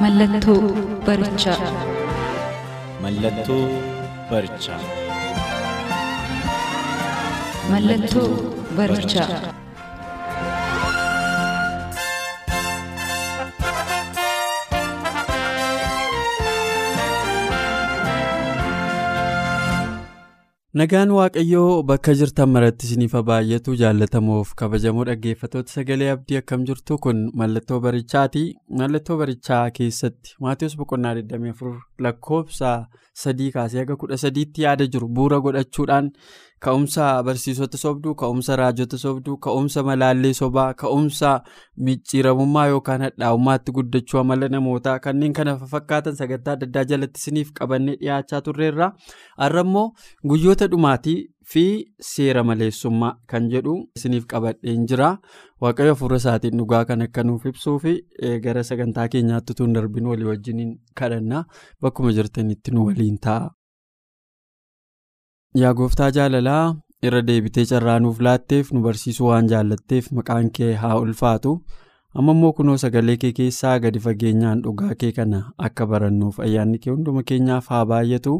Mallattoo 0.00 0.62
barichaa. 1.06 1.56
Mallattoo 3.02 3.64
barichaa. 4.30 4.80
Mallattoo 7.70 8.28
barichaa. 8.76 9.65
Nagaan 20.76 21.10
Waaqayyoo 21.16 21.82
bakka 21.88 22.12
jirtan 22.20 22.50
maratti 22.54 22.86
isiniif 22.88 23.14
baay'atu 23.28 23.76
jaallatamoof 23.82 24.50
kabajamoo 24.62 25.04
dhaggeeffattoota 25.08 25.72
sagalee 25.76 26.08
abdii 26.14 26.38
akkam 26.40 26.66
jirtu 26.70 26.98
kun 27.06 27.22
mallattoo 27.42 27.78
barichaati. 27.86 28.42
Mallattoo 28.80 29.16
barichaa 29.22 29.62
keessatti 29.78 30.34
Maatiyus 30.46 30.76
Boqonnaa 30.80 31.14
24 31.20 31.72
lakkoofsa 32.06 32.72
sadii 33.22 33.50
kaasee 33.56 33.80
haga 33.84 33.96
kudha 34.02 34.18
sadiitti 34.24 34.66
yaada 34.66 34.86
jiru 34.96 35.08
bu'uura 35.18 35.38
godhachuudhaan 35.46 36.10
ka'umsa 36.64 37.22
barsiisota 37.22 37.78
sobduu, 37.78 38.14
ka'umsa 38.14 38.56
raajota 38.56 38.98
sobduu, 38.98 39.36
ka'umsa 39.46 39.82
malaallee 39.88 40.32
sobaa, 40.40 40.74
ka'umsa 40.74 41.30
micciiramummaa 41.86 42.66
yookaan 42.72 43.02
hadhaa'ummaatti 43.06 43.72
guddachuu 43.78 44.20
amala 44.20 44.48
namootaa 44.54 44.98
kanneen 45.06 45.32
kana 45.38 45.56
fakkaatan 45.72 46.16
sagantaa 46.20 46.54
adda 46.56 46.66
addaa 46.68 46.84
jalatti 46.92 47.20
isiniif 47.22 47.52
qabannee 47.60 47.96
dhiyaachaa 48.02 48.40
turreerra. 48.48 48.92
Har'a 49.42 49.60
immoo 49.66 49.86
guyyoota 50.32 50.68
dhumaatii 50.72 51.18
fi 51.52 51.64
seera 52.12 52.42
maleessummaa 52.48 53.12
kan 53.32 53.50
jedhu 53.52 53.74
isiniif 54.00 54.24
qabadheen 54.32 54.86
jira. 54.92 55.10
Waaqayyo 55.62 55.94
hafuura 55.94 56.16
isaatiin 56.22 56.58
dhugaa 56.62 56.84
kan 56.88 57.02
akka 57.08 57.22
nuuf 57.28 57.46
ibsuu 57.52 57.78
fi 57.84 57.94
gara 58.48 58.64
sagantaa 58.70 59.08
keenyaatti 59.12 59.54
hin 59.60 59.72
darbin 59.78 60.06
walii 60.12 60.24
wajjiniin 60.32 60.72
kadhanna 61.02 61.44
bakkuma 61.82 62.12
jirtanitti 62.18 62.70
nu 62.74 62.86
waliin 62.88 63.18
ta'a. 63.28 63.50
Yaa 65.60 65.72
gooftaa 65.78 66.10
jaalalaa 66.16 66.64
irra 67.08 67.20
deebitee 67.28 67.64
carraa 67.70 67.98
nuuf 68.04 68.20
laatteef 68.26 68.72
nu 68.76 68.82
barsiisuu 68.86 69.28
waan 69.30 69.48
jaallatteef 69.52 70.10
maqaan 70.18 70.50
kee 70.58 70.72
haa 70.82 70.96
ulfaatu. 71.04 71.52
Amma 72.20 72.32
immoo 72.36 72.52
kunoo 72.58 72.76
sagalee 72.82 73.16
kee 73.22 73.32
keessaa 73.38 73.74
gadi 73.84 74.00
fageenyaan 74.06 74.62
dhugaa 74.66 74.94
kee 75.02 75.12
kana 75.18 75.40
akka 75.68 75.86
barannuuf 75.92 76.40
ayyaanni 76.46 76.78
kee 76.84 76.92
hunduma 76.94 77.22
keenyaaf 77.30 77.68
haa 77.74 77.84
baay'atu. 77.92 78.34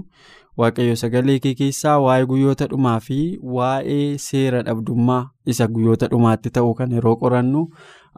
Waaqayyo 0.61 0.97
sagalee 1.03 1.39
kee 1.47 1.55
keessaa 1.61 1.97
waa'ee 2.07 2.27
guyyoota 2.33 2.69
dhumaa 2.73 2.99
fi 3.07 3.19
waa'ee 3.57 4.05
seera 4.27 4.63
dhabdummaa 4.69 5.23
isa 5.55 5.69
guyyoota 5.75 6.09
dhumaatti 6.13 6.51
ta'uu 6.59 6.75
kan 6.79 6.93
yeroo 6.99 7.17
qorannu 7.25 7.65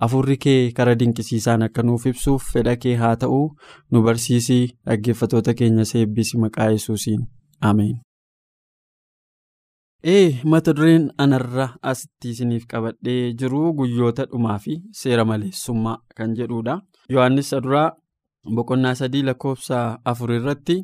afurri 0.07 0.37
kee 0.47 0.59
karaa 0.81 0.99
dinqisiisaan 1.01 1.67
akka 1.69 1.83
nuuf 1.89 2.07
ibsuuf 2.13 2.51
fedha 2.57 2.77
kee 2.85 2.97
haa 3.05 3.15
ta'u 3.25 3.41
nu 3.93 4.03
barsiisii 4.11 4.63
dhaggeeffattoota 4.87 5.55
keenya 5.63 5.89
eebbisi 6.03 6.39
maqaa 6.45 6.71
yesuusiin 6.77 7.27
ameen. 7.71 7.97
Ee 10.05 10.41
mata 10.45 10.73
dureen 10.77 11.11
anarra 11.19 11.67
asitti 11.83 12.31
isiniif 12.35 12.67
qabadhee 12.73 13.33
jiru 13.41 13.63
guyyoota 13.79 14.27
dhumaa 14.31 14.59
fi 14.65 14.75
seera 15.01 15.25
maleessummaa 15.31 15.97
kan 16.17 16.35
jedhudha. 16.39 16.75
Yohaannis 17.11 17.51
duraa 17.65 17.89
boqonnaa 18.57 18.95
sadii 19.01 19.23
lakkoofsa 19.29 19.79
afur 20.05 20.31
irratti 20.39 20.77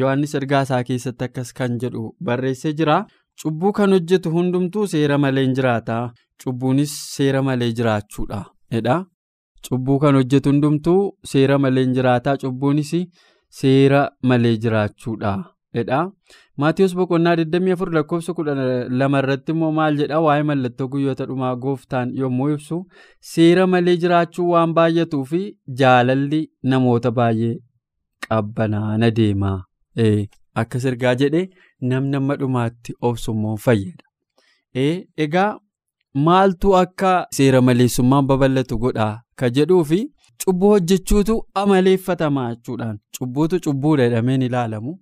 Yohaannis 0.00 0.34
ergaa 0.38 0.62
isaa 0.66 0.82
keessatti 0.88 1.24
akkas 1.28 1.52
kan 1.58 1.78
jedhu 1.82 2.02
barreessee 2.24 2.72
jira. 2.80 2.98
Cubbuu 3.42 3.72
kan 3.72 3.92
hojjetu 3.96 4.30
hundumtuu 4.34 4.86
seera 4.92 5.18
malee 5.18 5.44
hin 5.46 5.54
jiraata. 5.58 5.96
Cubbuunis 6.44 6.92
seera 7.16 7.42
malee 7.42 7.72
jiraachuudha. 7.78 8.40
Cubbuu 9.68 9.98
kan 10.02 10.14
hojjetu 10.14 10.50
hundumtuu 10.52 11.00
seera 11.32 11.58
malee 11.58 11.86
jiraata. 11.96 12.36
Cubbuunis 12.42 12.92
seera 13.60 14.02
malee 14.22 14.56
jiraachuudha. 14.56 15.32
Maatiyus 15.74 16.94
boqonnaa 16.98 17.34
24 17.36 17.94
lakkoofsa 17.96 18.32
12 18.38 19.18
irratti 19.22 19.52
immoo 19.54 19.70
maal 19.78 19.96
jedha 20.00 20.18
waa'ee 20.26 20.42
mallattoo 20.50 20.88
guyyoota 20.94 21.26
dhumaa 21.30 21.54
gooftaan 21.64 22.12
yommuu 22.20 22.48
ibsu 22.54 22.78
seera 23.32 23.66
malee 23.74 23.96
jiraachuu 24.04 24.48
waan 24.52 24.74
baay'atuu 24.78 25.24
fi 25.32 25.40
jaalalli 25.80 26.40
namoota 26.72 27.10
baay'ee 27.18 27.54
qabbanaana 28.28 29.10
deema. 29.18 29.52
Akkas 30.60 30.84
ergaa 30.90 31.14
jedhee 31.20 31.48
namni 31.90 32.16
amma 32.20 32.36
dhumaatti 32.40 32.94
obsummoo 33.08 33.56
fayyada. 33.56 34.04
Egaa 35.24 35.50
maaltu 36.28 36.76
akka 36.82 37.12
seera 37.36 37.60
maleessummaan 37.68 38.26
babal'atu 38.32 38.78
godhaa 38.86 39.12
ka 39.42 39.48
jedhuu 39.58 39.84
fi 39.92 40.00
cubbuu 40.44 40.70
hojjechuutu 40.74 41.36
amaleeffatamaa 41.62 42.48
jechuudhaan 42.54 42.98
cubbuutu 43.18 43.60
cubbuudha 43.68 44.04
jedhameen 44.08 44.42
ilaalamu. 44.48 44.98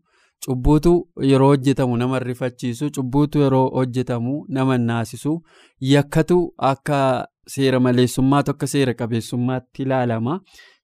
Cubbuutu 0.47 1.09
yeroo 1.31 1.49
hojjetamu 1.49 1.97
nama 1.97 2.19
rifachiisu 2.19 2.91
cubbuutu 2.97 3.39
yeroo 3.39 3.69
hojjetamu 3.69 4.45
nama 4.49 4.79
naasisu 4.79 5.33
yakkatu 5.81 6.55
akka 6.59 7.27
seera 7.55 7.81
maleessummaatu 7.81 8.51
akka 8.51 8.67
seera 8.67 8.95
qabeessummaatti 8.95 9.83
ilaalama. 9.83 10.41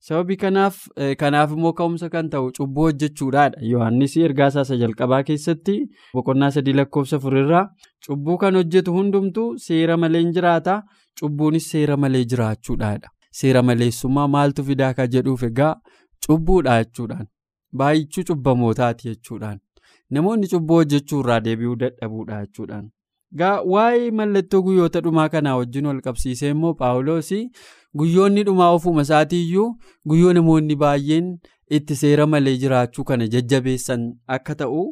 Sababii 0.06 0.36
kanaaf 0.36 0.76
kanaaf 1.18 1.52
immoo 1.56 1.72
ka'umsa 1.72 2.08
kan 2.14 2.28
ta'u 2.30 2.50
cubbuu 2.58 2.82
hojjechuudhaadha. 2.88 3.58
Yohaannis 3.72 4.16
ergaa 4.16 4.48
isaa 4.48 4.76
jalqabaa 4.82 5.22
keessatti 5.28 5.76
boqonnaa 6.14 6.50
sadii 6.56 6.72
lakkoofsa 6.80 7.16
afurirraa 7.16 7.64
cubbuu 8.06 8.36
kan 8.38 8.54
hojjetu 8.60 8.92
hundumtuu 8.96 9.48
seera 9.66 9.96
malee 9.96 10.20
hin 10.24 10.32
jiraata. 10.38 10.82
Cubbuunis 11.20 11.70
seera 11.70 11.96
malee 11.96 12.24
jiraachuudhaadha. 12.24 13.08
Seera 13.40 13.62
maleessummaa 13.62 14.26
maaltu 14.28 14.64
fidaa 14.64 14.92
ka 14.94 15.06
jedhuuf 15.06 15.42
egaa 15.50 15.74
cubbuudha 16.26 16.76
jechuudhaan. 16.84 17.26
Baay'ichuu 17.80 18.24
cubbamootaati 18.28 19.08
jechuudhaan 19.08 19.58
namoonni 20.16 20.48
cubbuu 20.52 20.76
hojjechuu 20.80 21.20
irraa 21.24 21.40
deebi'uu 21.46 21.76
dadhabuudha 21.84 22.40
jechuudhaan 22.44 22.90
waa'ee 23.74 24.10
mallattoo 24.18 24.60
guyyoota 24.66 25.00
dhumaa 25.06 25.28
kanaa 25.32 25.56
wajjin 25.60 25.86
wal 25.90 26.00
qabsiisee 26.06 26.50
immoo 26.54 26.74
paawuloos 26.82 27.30
guyyoonni 28.02 28.44
dhumaa 28.48 28.70
ofuma 28.76 29.02
isaatiiyyuu 29.08 29.66
guyyoo 30.12 30.32
namoonni 30.38 30.76
baay'een 30.84 31.32
itti 31.78 31.96
seera 32.02 32.26
malee 32.34 32.56
jiraachuu 32.64 33.04
kana 33.10 33.26
jajjabeessan 33.34 34.06
akka 34.38 34.54
ta'u 34.62 34.82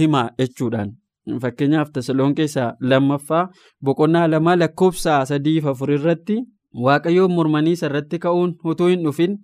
hima 0.00 0.22
jechuudhaan 0.42 0.92
fakkeenyaaf 1.42 1.90
tasaloon 1.96 2.34
keessaa 2.40 2.68
lammaffaa 2.92 3.44
boqonnaa 3.88 4.26
lama 4.34 4.56
lakkoofsa 4.62 5.18
sadiif 5.32 5.66
afur 5.72 5.92
irratti 5.98 6.38
waaqayyoon 6.86 7.34
mormanii 7.38 7.76
irratti 7.88 8.18
ka'uun 8.26 8.54
utuu 8.72 8.88
hin 8.92 9.02
dhufin. 9.08 9.34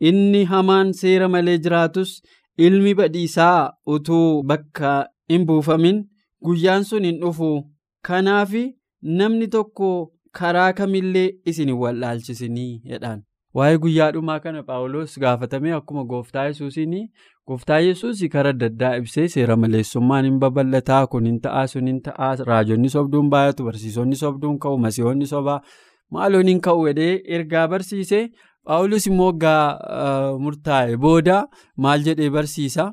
Inni 0.00 0.44
hamaan 0.50 0.92
seera 1.00 1.28
malee 1.28 1.58
jiraatus 1.64 2.12
ilmi 2.66 2.94
badhiisaa 3.00 3.72
utuu 3.96 4.42
bakka 4.52 4.92
hin 5.32 5.46
buufamin 5.46 6.04
guyyaan 6.44 6.84
sun 6.84 7.04
hin 7.04 7.18
dhufu. 7.24 7.50
Kanaaf 8.08 8.52
namni 9.02 9.48
tokko 9.56 9.90
karaa 10.38 10.72
kamillee 10.72 11.28
isin 11.52 11.70
wallaalchisinii 11.82 12.80
jedhaan. 12.92 13.20
Waa'ee 13.54 13.78
guyyaa 13.82 14.10
dhumaa 14.14 14.40
kana 14.40 14.62
Paawuloos 14.62 15.18
gaafatamee 15.20 15.72
akkuma 15.76 16.04
gooftaa 16.10 16.44
yesuusiin 16.48 16.92
gooftaa 17.46 17.78
yesuus 17.86 18.20
karaa 18.32 18.52
adda 18.66 18.96
ibsee 18.96 19.28
seera 19.28 19.56
maleessummaan 19.62 20.24
hin 20.28 20.36
babal'ataa 20.44 21.06
kun 21.14 21.26
hin 21.26 21.40
ta'aa 21.46 21.66
sun 21.72 21.86
hin 21.92 21.98
ta'aa 22.08 22.34
raajonni 22.50 22.88
sobduun 22.96 23.30
baay'atu 23.32 23.64
barsiisonni 23.68 24.16
sobduun 24.22 24.58
ka'u 24.64 24.78
masiihonni 24.84 25.26
sobaa 25.32 25.58
maaloon 26.16 26.48
hin 26.52 26.60
ka'u 26.68 26.86
jedhee 26.90 27.12
ergaa 27.38 27.66
barsiisee. 27.74 28.28
Paawulos 28.70 29.06
immoo 29.10 29.26
waggaa 29.32 30.38
murtaa'e 30.42 30.96
booda 31.04 31.36
maal 31.84 32.02
jedhee 32.08 32.28
barsiisa? 32.36 32.84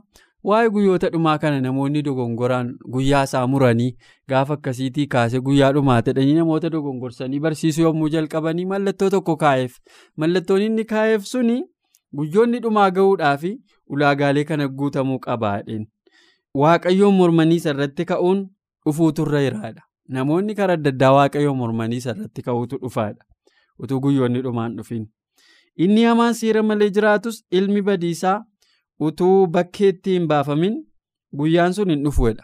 Waa'ee 0.49 0.69
guyyoota 0.75 1.09
dhumaa 1.13 1.35
kana 1.43 1.59
namoonni 1.65 2.01
dogongoraan 2.07 2.69
guyyaa 2.93 3.23
isaa 3.27 3.43
muranii 3.53 3.89
gaafa 4.33 4.53
akkasiitii 4.57 5.05
kaasee 5.15 5.39
guyyaa 5.47 5.69
dhumaa 5.77 5.97
jedhanii 6.07 6.33
namoota 6.37 6.69
dogongorsanii 6.75 7.39
barsiisuu 7.45 7.83
yommuu 7.87 8.09
jalqabanii 8.15 8.65
mallattoo 8.71 9.09
tokko 9.15 9.35
kaa'eef. 9.43 9.75
Mallattoon 10.17 10.61
inni 10.67 10.85
kaa'eef 10.93 11.25
suni 11.31 11.57
guyyoonni 12.21 12.59
dhumaa 12.65 12.89
gahuudhaaf 12.97 13.43
ulaagaalee 13.97 14.43
kana 14.53 14.67
guutamuu 14.79 15.19
qabaadheen 15.27 15.85
waaqayyoon 16.63 17.13
mormanii 17.19 17.59
irratti 17.73 18.05
ka'uun 18.13 18.41
dhufuutu 18.85 19.27
irra 19.27 19.41
jiraadha 19.47 19.83
namoonni 20.17 20.55
karaa 20.61 20.79
adda 20.81 20.89
addaa 20.95 21.11
waaqayyoo 21.19 21.53
mormanii 21.61 22.01
irratti 22.13 22.41
ka'uutu 22.49 22.77
dhufaadha. 22.85 23.21
Utuu 23.83 23.99
guyyoonni 24.07 24.41
dhumaan 24.47 24.77
dhufin 24.77 25.05
inni 25.85 26.03
hamaan 26.09 26.33
seera 26.41 26.63
malee 26.69 26.89
jiraatus 26.97 27.39
ilmi 27.59 27.81
badiisaa 27.89 28.35
utuu 29.09 29.47
bakkeetti 29.55 30.11
hin 30.17 30.27
baafamin 30.33 30.75
guyyaan 31.41 31.73
sun 31.79 31.89
hin 31.93 32.03
dhufuudha 32.07 32.43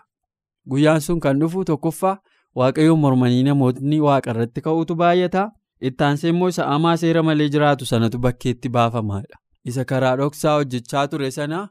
guyyaan 0.73 1.01
sun 1.07 1.19
kan 1.27 1.39
dhufu 1.43 1.63
tokkoffaa 1.69 2.15
waaqayyoo 2.61 2.95
mormanii 3.05 3.43
namootni 3.49 3.99
waaqa 4.07 4.31
irratti 4.35 4.61
ka'uutu 4.65 4.95
baay'ata. 4.95 5.51
Ittaansee 5.89 6.29
immoo 6.31 6.47
isa 6.51 6.65
hamaa 6.71 6.97
seera 6.97 7.23
malee 7.29 7.47
jiraatu 7.53 7.85
sanatu 7.85 8.19
bakkeetti 8.25 8.69
baafamaadha 8.75 9.37
isa 9.71 9.85
karaa 9.85 10.15
dhoksaa 10.19 10.53
hojjechaa 10.57 11.07
ture 11.07 11.31
sana. 11.37 11.61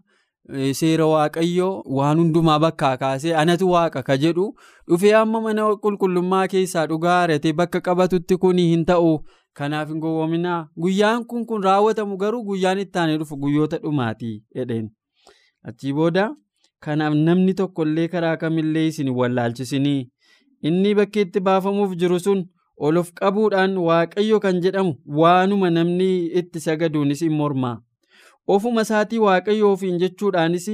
Seera 0.80 1.06
waaqayyoo 1.06 1.82
waan 1.98 2.18
hundumaa 2.18 2.58
bakkaa 2.64 2.96
kaasee 3.02 3.34
anatu 3.42 3.70
waaqa 3.70 4.02
ka 4.08 4.16
jedhu 4.24 4.46
dhufee 4.88 5.14
amma 5.20 5.40
mana 5.46 5.66
qulqullummaa 5.84 6.42
keessaa 6.54 6.86
dhugaa 6.92 7.18
haratee 7.20 7.52
bakka 7.60 7.80
qabatutti 7.88 8.36
kun 8.44 8.58
hin 8.64 8.84
ta'u 8.90 9.12
kanaaf 9.60 9.88
hin 9.92 10.00
gowwoominaa 10.04 10.60
guyyaan 10.84 11.24
kun 11.32 11.46
kun 11.50 11.62
raawwatamu 11.68 12.16
garuu 12.22 12.42
guyyaan 12.48 12.78
itti 12.84 12.98
aanee 13.02 13.18
dhufu 13.22 13.36
guyyoota 13.44 13.78
dhumaatii 13.84 14.34
jedheen 14.60 14.88
achii 15.72 15.92
booda 15.98 16.24
kanaaf 16.86 17.14
namni 17.28 17.54
tokkollee 17.60 18.08
karaa 18.16 18.36
kamillee 18.42 18.86
isin 18.92 19.08
wallaalchisinii 19.20 20.00
inni 20.70 20.94
bakkeetti 21.00 21.40
baafamuuf 21.48 21.94
jiru 22.02 22.20
sun 22.26 22.42
ol 22.88 22.96
of 23.02 23.12
qabuudhaan 23.20 23.76
waaqayyo 23.88 24.40
kan 24.44 24.60
jedhamu 24.66 24.94
waanuma 25.22 25.70
namni 25.78 26.10
itti 26.40 26.60
sagaduunis 26.66 27.20
hin 27.26 27.32
mormaa. 27.40 27.76
ofuma 28.52 28.82
isaatii 28.86 29.18
waaqayyoo 29.24 29.68
ofiin 29.74 29.98
jechuudhaanis 30.02 30.64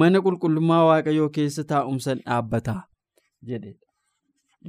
mana 0.00 0.20
qulqullummaa 0.24 0.80
waaqayyoo 0.88 1.28
keessa 1.36 1.64
taa'umsan 1.72 2.18
dhaabbata 2.24 2.74
jedhedha. 3.50 3.86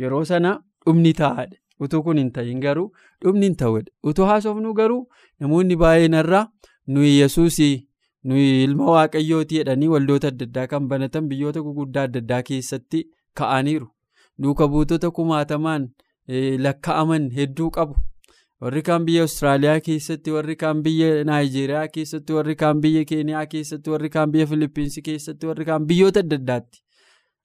Yeroo 0.02 0.22
sana 0.32 0.52
dhumni 0.86 1.14
taa'adha. 1.22 1.58
Utuu 1.86 2.02
kun 2.04 2.18
hin 2.22 2.32
ta'in 2.38 2.60
garuu 2.66 2.86
dhumni 3.24 3.46
hin 3.50 3.56
ta'udha. 3.64 3.92
Utuu 4.12 4.26
haasofnu 4.32 4.74
garuu 4.80 5.02
namoonni 5.40 5.76
baay'een 5.86 6.14
irraa 6.22 6.46
nuyi 6.88 7.12
yesuusii 7.20 7.74
nuyi 8.32 8.64
ilma 8.64 8.92
waaqayyooti 8.96 9.60
jedhanii 9.62 9.88
waldoota 9.96 10.28
adda 10.34 10.46
addaa 10.50 10.68
kan 10.76 10.88
banatan 10.94 11.28
biyyoota 11.34 11.62
gurguddaa 11.68 12.04
adda 12.10 12.20
addaa 12.26 12.42
keessatti 12.52 13.04
ka'aniiru. 13.42 13.88
Duuka 14.44 14.68
buutota 14.68 15.12
kumaatamaan 15.20 15.90
lakka'aman 16.68 17.30
hedduu 17.38 17.70
qabu. 17.78 17.96
warri 18.64 18.82
kaan 18.88 19.06
biyya 19.06 19.22
Awustiraaliyaa 19.24 19.80
keessatti 19.86 20.32
warri 20.34 20.54
kaan 20.60 20.82
biyya 20.84 21.08
Naayijeeriyaa 21.30 21.88
keessatti 21.96 22.34
warri 22.36 22.54
kaan 22.62 22.78
biyya 22.84 23.02
Keeniyaa 23.10 23.42
keessatti 23.54 23.90
warri 23.94 24.10
kaan 24.14 24.32
biyya 24.36 24.46
Filiippiinsi 24.52 25.02
keessatti 25.08 25.48
warri 25.50 25.66
kaan 25.70 25.88
biyyoota 25.90 26.20
adda 26.24 26.36
addaatti. 26.42 26.80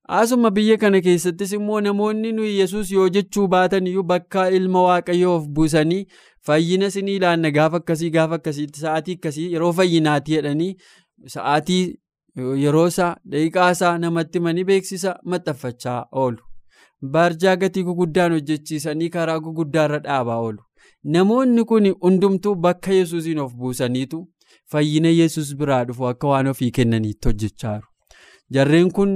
Asuma 0.09 0.51
biyya 0.51 0.77
kana 0.79 1.01
keessattis 1.05 1.53
immoo 1.53 1.81
namoonni 1.81 2.33
nuyi 2.33 2.59
yesus 2.59 2.91
yoo 2.93 3.09
jechuu 3.17 3.47
baatan 3.55 3.87
iyyuu 3.87 4.03
bakka 4.13 4.51
ilma 4.59 4.83
waaqayyoo 4.83 5.35
of 5.37 5.49
buusanii 5.59 6.07
fayyina 6.47 6.91
sinii 6.95 7.17
ilaanna 7.21 7.51
gaafa 7.51 7.77
akkasii 7.83 8.11
gaafa 8.15 8.35
akkasiitti 8.41 8.81
sa'aatii 8.85 9.17
akkasii 9.19 9.53
yeroo 9.53 9.73
fayyinaati 9.81 10.33
jedhanii 10.39 10.71
sa'aatii 11.35 11.83
yeroo 12.65 12.87
isaa 12.95 13.11
daqiiqaa 13.35 13.69
isaa 13.77 13.93
namatti 14.07 14.41
manii 14.47 14.65
beeksisa 14.73 15.15
maxxanfachaa 15.25 16.01
oolu. 16.23 16.43
Barjaa 17.13 17.57
gatii 17.57 17.83
guguddaan 17.93 18.33
hojjechiisanii 18.39 19.11
karaa 19.17 19.39
guguddaarra 19.41 19.99
dhaabaa 20.09 20.37
oolu. 20.49 20.63
Namoonni 21.05 21.65
kun 21.65 21.93
hundumtuu 22.03 22.55
bakka 22.55 22.93
yesuusiin 23.01 23.39
of 23.39 23.53
buusaniitu 23.55 24.27
fayyina 24.73 25.09
yesus 25.21 25.57
biraa 25.57 25.85
dhufu 25.85 26.07
akka 26.17 26.29
waan 26.37 26.47
ofii 26.55 26.71
kennaniitti 26.79 27.29
hojjechaa 27.29 27.75
jiru. 27.75 27.89
Jarreen 28.55 28.91
kun 28.93 29.13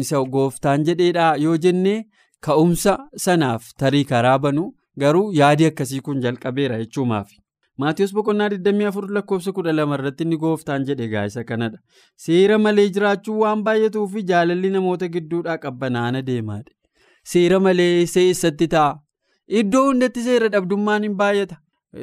isa 0.00 0.22
gooftaan 0.36 0.84
jedheedhaa 0.88 1.36
yoo 1.44 1.56
jennee 1.66 1.98
ka'umsa 2.46 2.94
sanaaf 3.24 3.68
tarii 3.82 4.04
karaa 4.12 4.38
banu 4.38 4.64
garuu 5.04 5.32
yaadi 5.40 5.66
akkasii 5.70 6.00
kun 6.08 6.20
jalqabeera 6.24 6.78
jechuumaafi. 6.82 7.36
Maatiyus 7.78 8.12
boqonnaa 8.14 8.48
24 8.54 9.14
lakkoofsa 9.16 9.52
12 9.58 9.94
irratti 9.98 10.24
inni 10.26 10.36
gooftaan 10.44 10.84
jedhe 10.88 11.08
gaa'isa 11.14 11.44
kanadha. 11.44 11.78
Seera 12.24 12.58
malee 12.58 12.88
jiraachuu 12.96 13.38
waan 13.42 13.62
baay'atuu 13.68 14.06
fi 14.14 14.22
jaalalli 14.30 14.70
namoota 14.76 15.08
gidduudhaa 15.14 15.58
qabbanaana 15.64 16.22
deemaadha. 16.26 16.70
Seera 17.32 17.60
malee 17.60 17.90
eessatti 18.04 18.68
ta'a. 18.74 18.98
Iddoo 19.60 19.84
hundatti 19.88 20.22
seera 20.28 20.48
dhabdummaan 20.56 21.02
hin 21.08 21.16
baay'ata. 21.22 21.56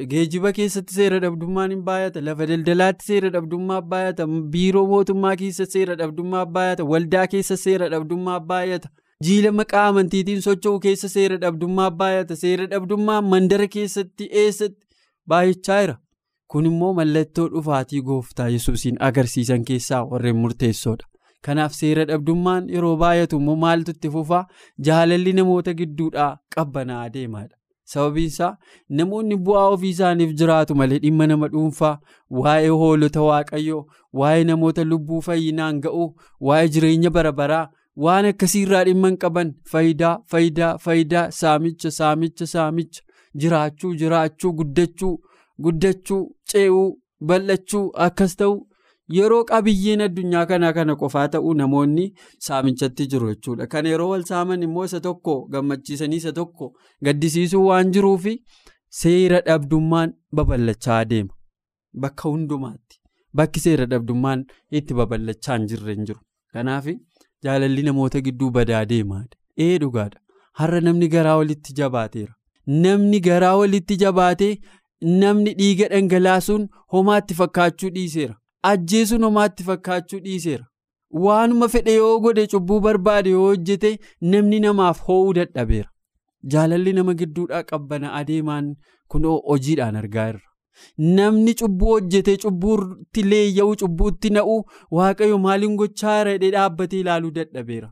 Geejjiba 0.10 0.52
keessatti 0.54 0.94
seera 0.94 1.20
dhabdummaan 1.22 1.72
hin 1.74 1.80
baay'ata. 1.86 2.22
Lafa 2.26 2.46
daldalaatti 2.52 3.06
seera 3.06 3.30
dhabdummaa 3.36 3.82
baay'ata. 3.94 4.28
Biiroo 4.56 4.86
mootummaa 4.92 5.36
keessa 5.42 5.66
seera 5.76 5.96
dhabdummaa 6.02 6.46
baay'ata. 6.58 6.86
Waldaa 6.92 7.26
keessa 7.32 7.58
seera 7.58 7.90
dhabdummaa 7.94 8.40
baay'ata. 8.52 8.90
Jiila 9.26 9.52
maqaa 9.62 9.88
amantiitiin 9.94 10.42
socho'u 10.46 10.80
keessa 10.86 11.10
seera 11.16 11.38
dhabdummaa 11.42 11.90
baay'ata. 12.04 12.36
Seera 12.44 12.68
dhabdummaa 12.76 13.22
mandara 13.34 13.68
keessatti 13.78 14.30
eessatti 14.44 14.86
baay'achaa 15.34 15.82
jira. 15.82 15.98
Kun 16.54 16.66
immoo 16.66 16.94
mallattoo 17.02 17.48
dhufaatii 17.56 18.02
gooftaa 18.06 18.48
yesuusiin 18.54 18.96
agarsiisan 19.12 19.66
keessaa 19.66 20.06
warreen 20.14 20.38
murteessoodha. 20.46 21.06
Kanaaf 21.46 21.74
seera 21.82 22.06
dhabdummaan 22.12 22.70
yeroo 22.76 22.96
baay'atu 23.04 23.38
immoo 23.42 23.56
maaltu 23.66 23.92
itti 23.98 24.10
fufaa 24.16 24.46
jaalalli 24.88 25.34
namoota 25.40 25.74
gidduudhaa 25.82 26.32
qabbanaa'aa 26.56 27.14
deemaadha. 27.14 27.56
Sababiin 27.94 28.28
isaa 28.32 28.52
namoonni 29.00 29.36
bu'aa 29.48 29.68
ofii 29.76 29.90
isaaniif 29.96 30.34
jiraatu 30.42 30.76
malee 30.82 31.00
dhimma 31.06 31.28
nama 31.32 31.48
dhuunfaa 31.54 31.94
waa'ee 32.44 32.68
hoolota 32.84 33.22
waaqayyoo 33.28 33.82
waa'ee 34.22 34.44
namoota 34.52 34.84
lubbuu 34.92 35.22
fayyinaan 35.28 35.82
ga'uu 35.86 36.08
waa'ee 36.50 36.68
jireenya 36.76 37.10
bara 37.18 37.32
baraa 37.42 37.66
waan 38.06 38.26
akkasiirraa 38.32 38.84
dhimma 38.90 39.08
hin 39.14 39.18
qaban 39.26 39.54
faayidaa 39.72 40.14
faayidaa 40.34 40.72
faayidaa 40.86 41.26
saamicha 41.42 41.92
saamicha 42.00 42.48
saamicha 42.54 43.02
jiraachuu 43.44 43.94
jiraachuu 44.04 44.54
guddachuu 44.62 45.14
guddachuu 45.68 46.24
ce'uu 46.54 46.88
bal'achuu 47.32 47.86
akkas 48.08 48.36
ta'u. 48.42 48.54
Yeroo 49.18 49.44
qabiyyeen 49.50 50.02
addunyaa 50.06 50.46
kanaa 50.52 50.72
kana 50.78 50.96
qofaa 51.02 51.28
ta'uu 51.36 51.54
namoonni 51.62 52.06
saamichatti 52.48 53.08
jiru 53.14 53.30
jechuudha. 53.34 53.68
Kan 53.68 53.86
yeroo 53.92 54.10
wal 54.14 54.24
saaman 54.32 54.64
immoo 54.68 54.86
isa 54.90 55.00
tokko 55.08 55.36
gammachiisanii 55.54 56.18
isa 56.24 56.32
tokko 56.40 56.68
gaddisiisuu 57.08 57.66
waan 57.68 57.92
jiruufi 57.96 58.34
seera 59.02 59.40
dhabdummaan 59.48 60.14
babal'achaa 60.40 61.02
deema. 61.14 61.34
Bakka 62.02 62.30
hundumaatti 62.34 63.00
bakki 63.42 63.60
seera 63.66 63.86
dhabdummaan 63.94 64.44
itti 64.82 64.94
babal'achaa 65.00 65.58
hin 65.58 65.68
jirre 65.72 65.96
hin 65.96 66.06
jiru. 66.10 66.20
Kanaaf 66.54 66.88
jaalalli 67.48 67.84
namoota 67.88 68.22
gidduu 68.28 68.50
badaa 68.58 68.84
deemaadha. 68.92 69.36
Ee 69.66 69.78
dhugaadha. 69.84 70.20
Har'a 70.60 70.82
namni 70.86 71.08
garaa 71.16 71.38
walitti 71.40 71.74
jabaateera. 71.80 72.34
Namni 72.86 73.20
garaa 73.30 73.56
walitti 73.62 73.98
jabaatee 74.04 74.52
namni 75.24 75.54
dhiiga 75.60 75.88
dhangalaasuun 75.94 76.70
homaatti 76.96 77.34
fakkaachuu 77.42 77.90
dhiiseera. 77.98 78.36
Ajjeesuun 78.64 79.24
homaatti 79.24 79.64
fakkaachuu 79.70 80.20
dhiiseera. 80.26 80.66
Waanuma 81.26 81.68
fedhe 81.76 81.94
yoo 81.96 82.20
godhe 82.26 82.48
cubbuu 82.48 82.80
barbaade 82.86 83.30
yoo 83.36 83.46
hojjete 83.48 83.92
namni 84.34 84.60
namaaf 84.66 85.00
hoo'uu 85.08 85.34
dadhabeera. 85.38 85.90
Jaalalli 86.54 86.94
nama 86.98 87.14
gidduudhaa 87.22 87.64
qabbana 87.72 88.14
adeemaan 88.20 88.68
kunoo 89.14 89.38
hojiidhaan 89.48 89.96
argaa 90.02 90.26
jirra. 90.32 90.46
Namni 91.20 91.54
cubbuu 91.62 91.90
hojjete 91.94 92.36
cubbuutti 92.44 93.24
leeyya'u 93.30 93.76
cubbuutti 93.84 94.30
na'u 94.36 94.58
waaqayyo 95.00 95.38
maaliin 95.46 95.76
gochaa 95.82 96.18
jira 96.20 96.36
jedhee 96.36 96.52
dhaabbatee 96.58 97.00
ilaaluu 97.06 97.32
dadhabeera. 97.40 97.90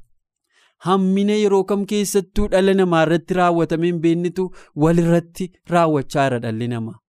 Hammina 0.85 1.33
yeroo 1.41 1.63
kam 1.71 1.85
keessattuu 1.91 2.47
dhala 2.53 2.73
namaa 2.83 3.03
irratti 3.07 3.33
raawwatame 3.41 3.87
hin 3.91 3.99
beeknitu 4.05 4.47
walirratti 4.85 5.51
raawwachaa 5.75 6.27
jira 6.29 6.39
dhalli 6.45 6.67
namaa. 6.75 6.99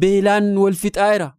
Beelaan 0.00 0.52
wal 0.64 0.74
fixaa 0.84 1.12
jira. 1.14 1.30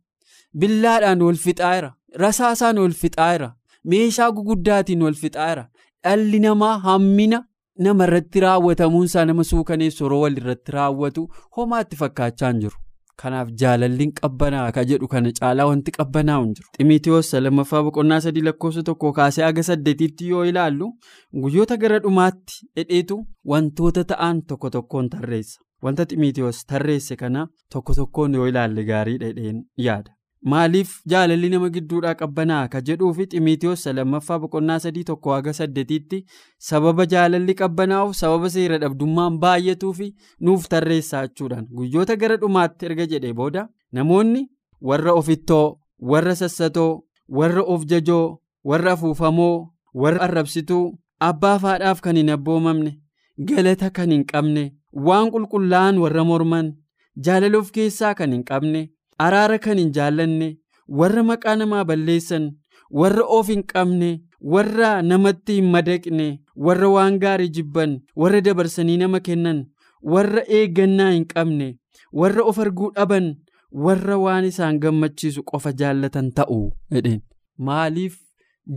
Billaadhaan 0.59 1.21
wal 1.21 1.35
fixaa 1.45 1.73
jira. 1.75 1.93
Rasaasaan 2.23 2.77
wal 2.83 2.93
fixaa 3.01 3.31
jira. 3.33 3.49
Meeshaa 3.93 4.31
guguddaatiin 4.31 5.01
wal 5.07 5.13
fixaa 5.23 5.49
jira. 5.49 5.65
Dhalli 6.03 6.39
namaa 6.45 6.77
hammina 6.85 7.43
nama 7.79 8.03
irratti 8.07 8.39
raawwatamuunsaa 8.45 9.25
nama 9.25 9.43
suukaneessu 9.43 10.03
yeroo 10.05 10.21
wal 10.21 10.37
irratti 10.41 10.71
raawwatu 10.77 11.27
homaatti 11.57 11.95
fakkaachaa 12.01 12.51
hin 12.51 12.59
jiru. 12.65 12.77
Kanaaf 13.21 13.49
jaalalliin 13.61 14.11
qabbanaa 14.21 14.71
ka 14.75 14.83
jedhu 14.91 15.07
kana 15.07 15.31
caalaa 15.39 15.65
wanti 15.71 15.91
qabbanaa'u 15.97 16.43
hin 16.45 16.53
jiru. 16.59 16.69
Ximiitiyoos 16.77 17.33
lammaffaa 17.47 17.83
boqonnaa 17.89 18.19
sadii 18.27 18.41
lakkoofsa 18.47 18.83
tokko 18.87 19.11
kaasee 19.19 19.43
haga 19.45 19.63
saddeetiitti 19.69 20.29
yoo 20.29 20.45
ilaallu 20.51 20.87
guyyoota 21.43 21.77
gara 21.83 21.99
dhumaatti 22.07 22.65
dhedheetu 22.75 23.19
wantoota 23.53 24.03
ta'an 24.13 24.41
tokko 24.47 24.69
tokkoon 24.77 25.09
tarreessa. 25.09 25.61
Wanta 25.83 26.05
ximiitiyoos 26.05 26.65
tarreesse 26.65 27.15
kana 27.15 27.47
tokko 27.73 27.93
tokkoon 27.93 28.33
yoo 28.41 28.47
ilaalle 28.47 28.83
gaarii 28.91 29.17
dhedheen 29.23 29.63
yaada. 29.87 30.11
Maaliif 30.51 30.89
jaalalli 31.11 31.49
nama 31.49 31.69
gidduudhaa 31.75 32.13
qabbanaa 32.21 32.67
ka 32.71 32.79
jedhuufi 32.87 33.25
ximiitiyoos 33.33 33.85
lammaffaa 33.97 34.37
boqonnaa 34.43 34.79
sadii 34.85 35.03
tokko 35.09 35.31
haga 35.33 35.53
saddeetiitti 35.59 36.17
sababa 36.69 37.05
jaalalli 37.13 37.53
qabbanaa'uuf 37.61 38.15
sababa 38.21 38.49
seera 38.55 38.77
dhabdummaan 38.83 39.37
baay'atuufi 39.43 40.07
nuuf 40.47 40.65
tarreessaa 40.73 41.21
jechuudhaan 41.27 41.67
guyyoota 41.77 42.15
gara 42.23 42.37
dhumaatti 42.41 42.85
erga 42.89 43.05
jedhee 43.13 43.33
booda 43.39 43.63
namoonni 43.99 44.41
warra 44.89 45.13
ofittoo 45.21 45.65
warra 46.13 46.35
sassatoo 46.41 46.91
warra 47.39 47.63
of 47.75 47.85
jajoo 47.93 48.25
warra 48.71 48.91
afuufamoo 48.97 49.53
warra 50.05 50.21
arrabsituu 50.27 50.83
abbaa 51.29 51.57
faadhaaf 51.65 52.01
kan 52.07 52.17
hin 52.21 52.29
abboomamne 52.35 52.91
galata 53.51 53.89
kan 53.99 54.11
hin 54.15 54.25
qabne 54.33 54.65
waan 55.07 55.31
qulqullaa'an 55.37 55.97
warra 56.03 56.23
morman 56.31 56.73
jaalala 57.29 57.57
of 57.63 57.71
keessaa 57.79 58.13
kan 58.21 58.31
hin 58.37 58.43
qabne 58.51 58.83
araara 59.27 59.57
kan 59.59 59.77
hin 59.83 59.91
jaallanne 59.97 60.49
warra 60.99 61.23
maqaa 61.29 61.55
namaa 61.61 61.83
balleessan 61.91 62.51
warra 63.01 63.23
of 63.37 63.47
hin 63.53 63.63
qabne 63.73 64.09
warra 64.55 64.89
namatti 65.11 65.53
hin 65.59 65.69
madaqne 65.75 66.27
warra 66.67 66.89
waan 66.95 67.19
gaarii 67.23 67.49
jibban 67.57 67.95
warra 68.23 68.41
dabarsanii 68.47 68.97
nama 69.03 69.19
kennan 69.29 69.63
warra 70.15 70.43
eeggannaa 70.59 71.11
hin 71.11 71.25
qabne 71.33 71.69
warra 72.21 72.43
of 72.51 72.59
arguu 72.65 72.91
dhaban 72.97 73.29
warra 73.87 74.17
waan 74.25 74.45
isaan 74.51 74.79
gammachiisu 74.85 75.43
qofa 75.51 75.71
jaallatan 75.81 76.31
ta'u 76.39 76.59
maaliif 77.69 78.19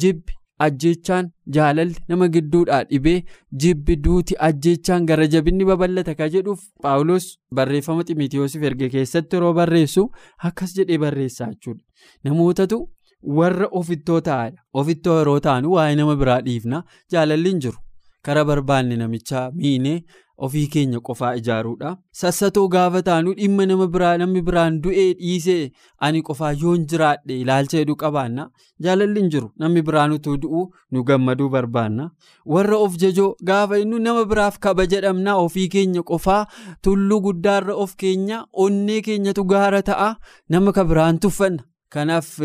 jibbi 0.05 0.33
ajjeechaan 0.65 1.31
jaalalli 1.57 1.97
nama 2.09 2.29
gidduudhaa 2.35 2.83
dhibee 2.91 3.17
jibbi 3.65 3.97
duuti 4.09 4.35
ajjeechaan 4.49 5.07
gara 5.11 5.27
jabinni 5.35 5.65
babal'ata 5.71 6.15
ka 6.21 6.29
jedhuuf 6.35 6.61
paawulos 6.87 7.27
barreeffama 7.61 8.05
ximitiyoosiif 8.11 8.63
erge 8.71 8.89
keessatti 8.97 9.37
yeroo 9.37 9.53
barreessu 9.61 10.05
akkas 10.51 10.77
jedhee 10.81 10.99
barreessaa 11.07 11.51
jechuudha 11.55 11.83
namootatu 12.31 12.79
warra 13.41 13.69
ofittoo 13.81 14.21
ta'adha 14.29 14.63
ofittoo 14.85 15.19
yeroo 15.19 15.41
ta'an 15.49 15.65
waa'ee 15.75 15.97
nama 16.03 16.17
biraa 16.23 16.41
dhiifna 16.47 16.83
jaalalli 17.13 17.49
hin 17.53 17.61
jiru. 17.67 17.79
Kara 18.27 18.45
barbaanne 18.45 18.97
namicha 19.01 19.41
miinee 19.59 19.99
ofii 20.38 20.66
keenya 20.69 21.00
qofaa 21.00 21.35
ijaaruudha. 21.37 21.97
Sassatoo 22.12 22.69
gaafa 22.69 23.02
taanu 23.02 23.35
dhimma 23.35 23.66
nama 23.66 23.87
biraa 23.87 24.16
namni 24.19 24.43
biraan 24.49 24.81
du'ee 24.83 25.14
dhiisee 25.21 25.71
ani 25.99 26.23
qofaa 26.23 26.52
yoon 26.62 26.87
jiraadhe 26.93 27.40
ilaalcha 27.40 27.78
hedduu 27.78 27.97
qabaanna. 28.02 28.49
Jaalalli 28.81 29.21
hin 29.21 29.31
jiru. 29.35 29.50
Namni 29.59 29.83
biraan 29.83 30.12
utuu 30.19 30.37
du'u 30.43 30.62
nu 30.93 31.05
gammaduu 31.05 31.49
barbaanna. 31.49 32.11
Warra 32.47 32.76
of 32.78 32.97
jajoo 33.05 33.35
gaafa 33.45 33.78
inni 33.78 33.99
nama 34.09 34.25
biraaf 34.25 34.59
kaba 34.59 34.87
jedhamna 34.87 35.37
ofii 35.45 35.69
keenya 35.69 36.02
qofaa 36.02 36.47
tulluu 36.83 37.21
guddaarra 37.28 37.75
of 37.75 37.95
keenya 37.97 38.45
onnee 38.52 39.00
keenyatu 39.02 39.45
gaara 39.45 39.83
ta'a 39.83 40.11
nama 40.49 40.73
ka 40.73 40.85
biraan 40.85 41.19
tuffanna. 41.19 41.64
Kanaaf 41.88 42.38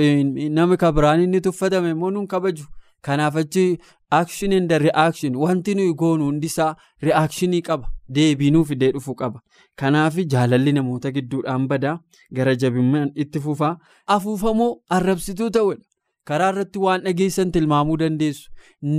nama 0.60 0.78
ka 0.78 0.92
biraan 0.92 1.22
inni 1.24 1.42
tuffatame 1.42 1.90
immoo 1.92 2.12
nun 2.12 2.28
kabaju. 2.28 2.64
Kanaaf 3.02 3.36
achi 3.36 3.80
action 4.20 4.54
and 4.58 4.72
reaction 4.86 5.36
wanti 5.44 5.76
nuyi 5.76 5.94
goonu 6.02 6.26
hundisaa 6.30 6.76
reactionii 7.08 7.62
qaba 7.70 7.88
deebiinuu 8.16 8.64
fidee 8.70 8.92
dhufu 8.96 9.16
qaba. 9.22 9.40
Kanaaf 9.80 10.16
jaalalli 10.34 10.74
namoota 10.78 11.12
gidduudhaan 11.18 11.68
badaa 11.68 11.96
gara 12.40 12.56
jabinaan 12.64 13.12
itti 13.26 13.40
fufaa 13.46 13.76
afuufamoo 14.16 14.72
arrabsituu 14.98 15.50
ta'udha 15.58 15.82
karaa 16.32 16.50
irratti 16.54 16.80
waan 16.86 17.04
dhageessan 17.08 17.52
tilmaamuu 17.58 17.98
dandeessu. 18.04 18.50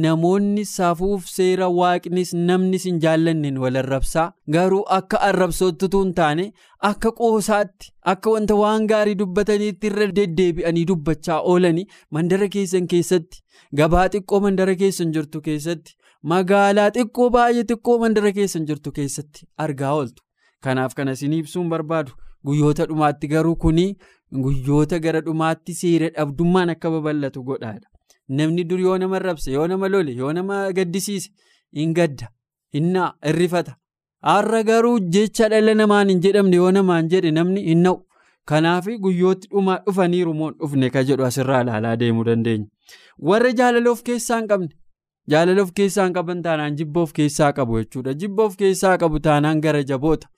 Namoonni 0.03 0.65
safuuf 0.71 1.25
seera 1.37 1.69
waaqnis 1.79 2.33
namnis 2.49 2.85
hin 2.89 2.99
jaallanneen 3.05 3.57
wal 3.65 3.77
arrabsaa. 3.83 4.27
Garuu 4.57 4.83
akka 4.99 5.21
arrabsootutu 5.29 6.03
hin 6.05 6.13
taane 6.21 6.45
akka 6.91 7.13
qoosaatti 7.21 7.91
akka 8.15 8.31
wanta 8.37 8.55
waan 8.63 8.87
gaarii 8.93 9.15
dubbataniitti 9.23 9.91
irra 9.93 10.07
deddeebi'anii 10.21 10.85
dubbachaa 10.93 11.41
oolanii 11.55 11.87
mandara 12.19 12.49
keessan 12.57 12.87
keessatti 12.95 13.43
gabaa 13.83 14.07
xiqqoo 14.17 14.41
mandara 14.47 14.75
keessan 14.85 15.13
jirtu 15.19 15.41
keessatti 15.49 15.97
magaalaa 16.35 16.91
xiqqoo 16.99 17.31
baay'ee 17.39 17.65
xiqqoo 17.73 17.99
mandara 18.05 18.33
keessan 18.41 18.67
jirtu 18.73 18.93
keessatti 19.01 19.49
argaa 19.67 19.95
ooltu. 20.01 20.23
Kanaaf 20.65 20.95
kana 21.01 21.13
isin 21.19 21.33
ibsuun 21.41 21.69
barbaadu 21.75 22.13
guyyoota 22.47 22.87
dhumaatti 22.91 23.29
garuu 23.35 23.57
kuni 23.65 23.87
guyyoota 24.45 24.99
gara 25.07 25.21
dhumaatti 25.27 25.75
seera 25.81 26.11
dhabdummaan 26.17 26.71
akka 26.75 26.91
babal'atu 26.95 27.43
godhaadha. 27.49 27.87
Namni 28.29 28.65
dur 28.69 28.81
yoo 28.81 28.99
nama 28.99 29.17
arrabse 29.21 29.53
yoo 29.53 29.67
nama 29.67 29.89
lole 29.89 30.13
yoo 30.21 30.33
nama 30.33 30.73
gaddisiise 30.79 31.31
hin 31.81 31.95
gadda 31.99 32.29
hinnaa 32.75 33.11
irrifata 33.33 33.77
har'a 34.31 34.63
garuu 34.71 34.99
jecha 35.17 35.49
dhala 35.55 35.75
namaan 35.81 36.09
hin 36.15 36.21
jedhamne 36.27 36.57
yoo 36.63 36.71
namaan 36.79 37.09
jedhe 37.15 37.31
namni 37.39 37.65
hin 37.69 37.83
na'u. 37.87 37.99
Kanaaf 38.51 38.87
guyyooti 39.07 39.49
dhumaa 39.51 39.81
dhufaniiru 39.87 40.35
moo 40.35 40.51
dhufne 40.61 40.91
ka 40.95 41.03
jedhu 41.09 41.25
asirraa 41.25 41.61
ilaalaa 41.65 41.97
deemuu 41.99 42.25
dandeenya. 42.29 42.67
Warra 43.29 43.53
jaalala 43.61 43.91
of 43.91 44.03
keessaa 44.09 44.39
hin 44.41 44.49
qabne 44.53 44.71
jaalala 45.35 45.63
of 45.63 45.71
qaban 46.17 46.43
taanaan 46.47 46.77
jibba 46.77 47.03
of 47.03 47.13
keessaa 47.19 47.53
qabu 47.53 47.79
jechuudha. 47.83 48.15
Jibba 48.15 48.49
keessaa 48.63 48.97
qabu 48.99 49.21
taanaan 49.21 49.61
gara 49.61 49.83
jaboota 49.85 50.29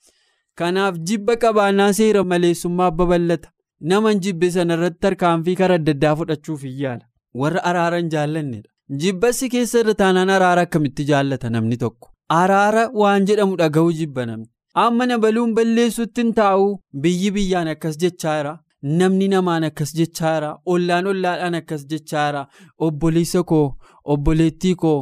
kanaaf 0.61 0.97
jibba 1.09 1.35
qabaannaa 1.43 1.91
seera 1.99 2.23
maleessummaa 2.31 2.91
babal'ata 3.01 3.49
nama 3.91 4.13
jibbe 4.25 4.49
sana 4.55 4.73
irratti 4.79 4.99
tarkaanfii 5.05 5.55
karaa 5.61 5.77
adda 5.81 5.91
addaa 5.97 6.15
fudhachuuf 6.21 6.61
hin 6.67 6.75
yaala 6.83 7.05
warra 7.43 7.63
araara 7.71 7.97
hin 8.01 8.09
jaallannedha 8.15 8.69
jibbassi 9.05 9.49
keessa 9.55 9.79
irra 9.85 9.93
taanaan 10.01 10.29
araara 10.39 10.61
akkamitti 10.67 11.03
jaallata 11.11 11.49
namni 11.55 11.77
tokko? 11.85 12.09
Araara 12.41 12.83
waan 13.01 13.25
jedhamu 13.29 13.55
dhaga'uu 13.61 13.91
jibba 14.01 14.25
namni. 14.29 14.47
Amma 14.83 15.05
nabaluun 15.09 15.51
balleessutti 15.57 16.21
hin 16.23 16.31
taa'u 16.39 16.69
biyyi 17.03 17.31
biyyaan 17.35 17.67
akkas 17.73 17.97
jechaara 18.03 18.53
namni 19.01 19.27
namaan 19.33 19.63
akkas 19.69 19.93
jechaara 19.99 20.49
ollaan 20.75 21.07
ollaadhaan 21.11 21.55
akkas 21.61 21.85
jechaara 21.91 22.41
obboleessa 22.87 23.43
koo 23.51 23.67
obboleettii 24.15 24.73
koo 24.83 24.97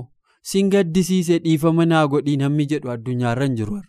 sin 0.52 0.70
gaddisiise 0.76 1.40
dhiifama 1.46 1.86
naa 1.94 2.04
godhii 2.14 2.38
namni 2.44 2.66
jedhu 2.74 2.92
addunyaarra 2.96 3.46
hin 3.50 3.56
jiru 3.62 3.80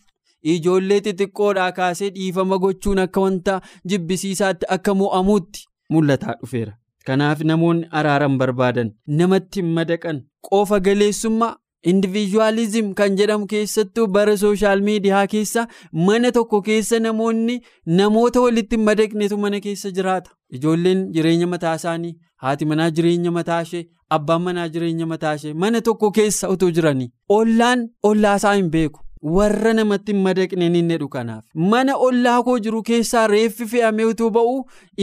ijoollee 0.52 1.00
xixiqqoodhaa 1.08 1.72
kaasee 1.80 2.10
dhiifama 2.14 2.58
gochuun 2.64 2.98
akka 3.08 3.20
wanta 3.26 3.60
jibbisiisaatti 3.92 4.66
akka 4.76 4.94
mo'amuutti 5.02 5.64
mul'ataa 5.96 6.34
dhufeera. 6.40 6.72
kanaaf 7.08 7.40
namoonni 7.50 7.86
araaran 8.00 8.36
barbaadan 8.40 8.90
namatti 9.20 9.60
hin 9.62 9.72
madaqan 9.78 10.20
qofa 10.48 10.78
galeessummaa 10.86 11.50
indivijuwaalizim 11.92 12.86
kan 13.00 13.16
jedhamu 13.20 13.46
keessattuu 13.52 14.06
bara 14.14 14.36
sooshaal 14.42 14.80
miidiyaa 14.86 15.26
keessa 15.34 15.66
mana 16.08 16.30
tokko 16.36 16.60
keessa 16.68 17.00
namoonni 17.06 17.56
namoota 17.98 18.40
walitti 18.46 18.76
hin 18.78 18.84
madaqnetu 18.88 19.38
mana 19.44 19.60
keessa 19.66 19.90
jiraata 19.98 20.30
ijoolleen 20.60 21.04
jireenya 21.18 21.46
mataa 21.54 21.74
isaanii 21.82 22.14
haati 22.46 22.64
manaa 22.72 22.90
jireenya 22.98 23.30
mataa 23.38 23.60
ishee 23.68 23.84
abbaan 24.18 24.42
manaa 24.48 24.68
jireenya 24.76 25.06
mataa 25.14 25.34
ishee 25.40 25.54
mana 25.66 25.80
tokko 25.90 26.10
keessa 26.20 26.48
utuu 26.56 26.70
jiranii 26.78 27.10
ollaan 27.38 27.88
ollaasaa 28.12 28.54
hin 28.60 28.70
beeku. 28.76 29.00
Warra 29.37 29.73
namatti 29.78 30.12
hin 30.12 30.23
madaqne 30.23 30.66
inni 30.66 30.83
jedhu 30.93 31.09
kanaaf. 31.09 31.45
Mana 31.54 31.97
ollaa 32.07 32.43
koo 32.43 32.59
jiru 32.59 32.83
keessaa 32.83 33.26
reeffi 33.33 33.66
fe'amee 33.73 34.04
utuu 34.12 34.31
ba'u 34.31 34.57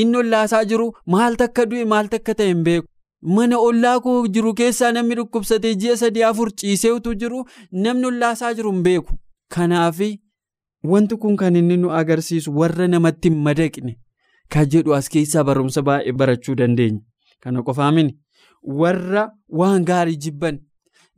inni 0.03 0.17
ollaasaa 0.23 0.63
jiru 0.71 0.87
maaltu 1.15 1.43
akka 1.49 1.65
du'e 1.71 1.85
maaltu 1.93 2.15
akka 2.21 2.33
ta'e 2.41 2.47
hin 2.53 2.63
beeku. 2.67 2.87
Mana 3.37 3.57
ollaa 3.69 3.99
koo 4.05 4.27
jiru 4.27 4.53
keessaa 4.61 4.91
namni 4.97 5.15
dhukkubsatee 5.21 5.73
ji'a 5.83 5.97
sadii 6.03 6.23
afur 6.29 6.51
ciisee 6.63 6.91
utuu 6.99 7.13
jiru 7.25 7.43
namni 7.71 8.05
ollaasaa 8.11 8.53
jiru 8.53 8.71
hin 8.71 8.83
beeku. 8.89 9.13
Kanaaf 9.55 9.99
wanti 10.91 11.15
kun 11.17 11.35
kan 11.37 11.55
inni 11.55 11.77
nu 11.77 11.91
agarsiisu 11.97 12.51
warra 12.59 12.87
namatti 12.87 13.29
hin 13.29 13.37
madaqne 13.47 13.95
kan 14.49 14.65
jedhu 14.75 14.93
as 14.95 15.09
keessaa 15.15 15.43
barumsa 15.43 15.81
baay'ee 15.81 16.11
barachuu 16.21 16.55
dandeenya. 16.55 17.01
Kana 17.43 17.63
qofaamin 17.63 18.09
warra 18.63 19.29
waan 19.49 19.85
gaarii 19.85 20.17
jibban. 20.17 20.59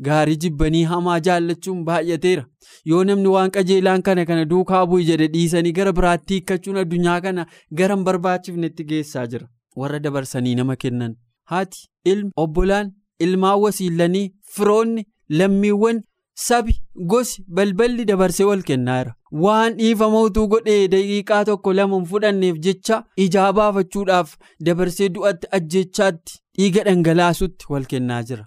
Gaarii 0.08 0.36
jibbanii 0.46 0.84
hamaa 0.92 1.20
jaallachuun 1.28 1.84
baay'ateera. 1.90 2.46
Yoo 2.92 3.04
namni 3.10 3.28
waan 3.36 3.52
qajeelaan 3.58 4.02
kana 4.10 4.26
kana 4.32 4.46
duukaa 4.54 4.86
bu'i 4.94 5.06
jedhe 5.10 5.28
dhiisanii 5.36 5.72
gara 5.80 5.94
biraatti 6.00 6.34
hiikkachuun 6.38 6.78
addunyaa 6.84 7.20
kana 7.28 7.46
gara 7.82 7.96
hin 8.00 8.04
barbaachifnetti 8.10 8.84
geessaa 8.94 9.26
jira. 9.36 9.48
Warra 9.82 10.00
dabarsanii 10.08 10.56
nama 10.62 10.76
kennan. 10.86 11.16
Haati 11.52 11.88
ilmi 12.14 12.32
obbolaan 12.46 12.92
ilmaan 13.28 13.60
wasiillanii 13.62 14.26
firoonni 14.56 15.06
lammiiwwan 15.40 16.02
sabi 16.46 16.74
gosi 17.12 17.44
balballi 17.58 18.06
dabarsee 18.12 18.46
wal 18.52 18.62
kennaara. 18.70 19.14
Waan 19.44 19.74
dhiifama 19.82 20.22
utuu 20.30 20.48
godhee 20.54 20.88
daqiiqaa 20.94 21.44
tokko 21.50 21.74
lama 21.80 21.96
hin 22.00 22.06
fudhanneef 22.14 22.58
jecha 22.68 23.04
ijaa 23.26 23.52
baafachuudhaaf 23.60 24.34
dabarsee 24.70 25.10
du'atti 25.18 25.48
ajjechaatti 25.58 26.40
dhiiga 26.58 26.84
dhangalaasutti 26.90 27.66
wal 27.76 27.86
kennaa 27.94 28.22
jira. 28.32 28.46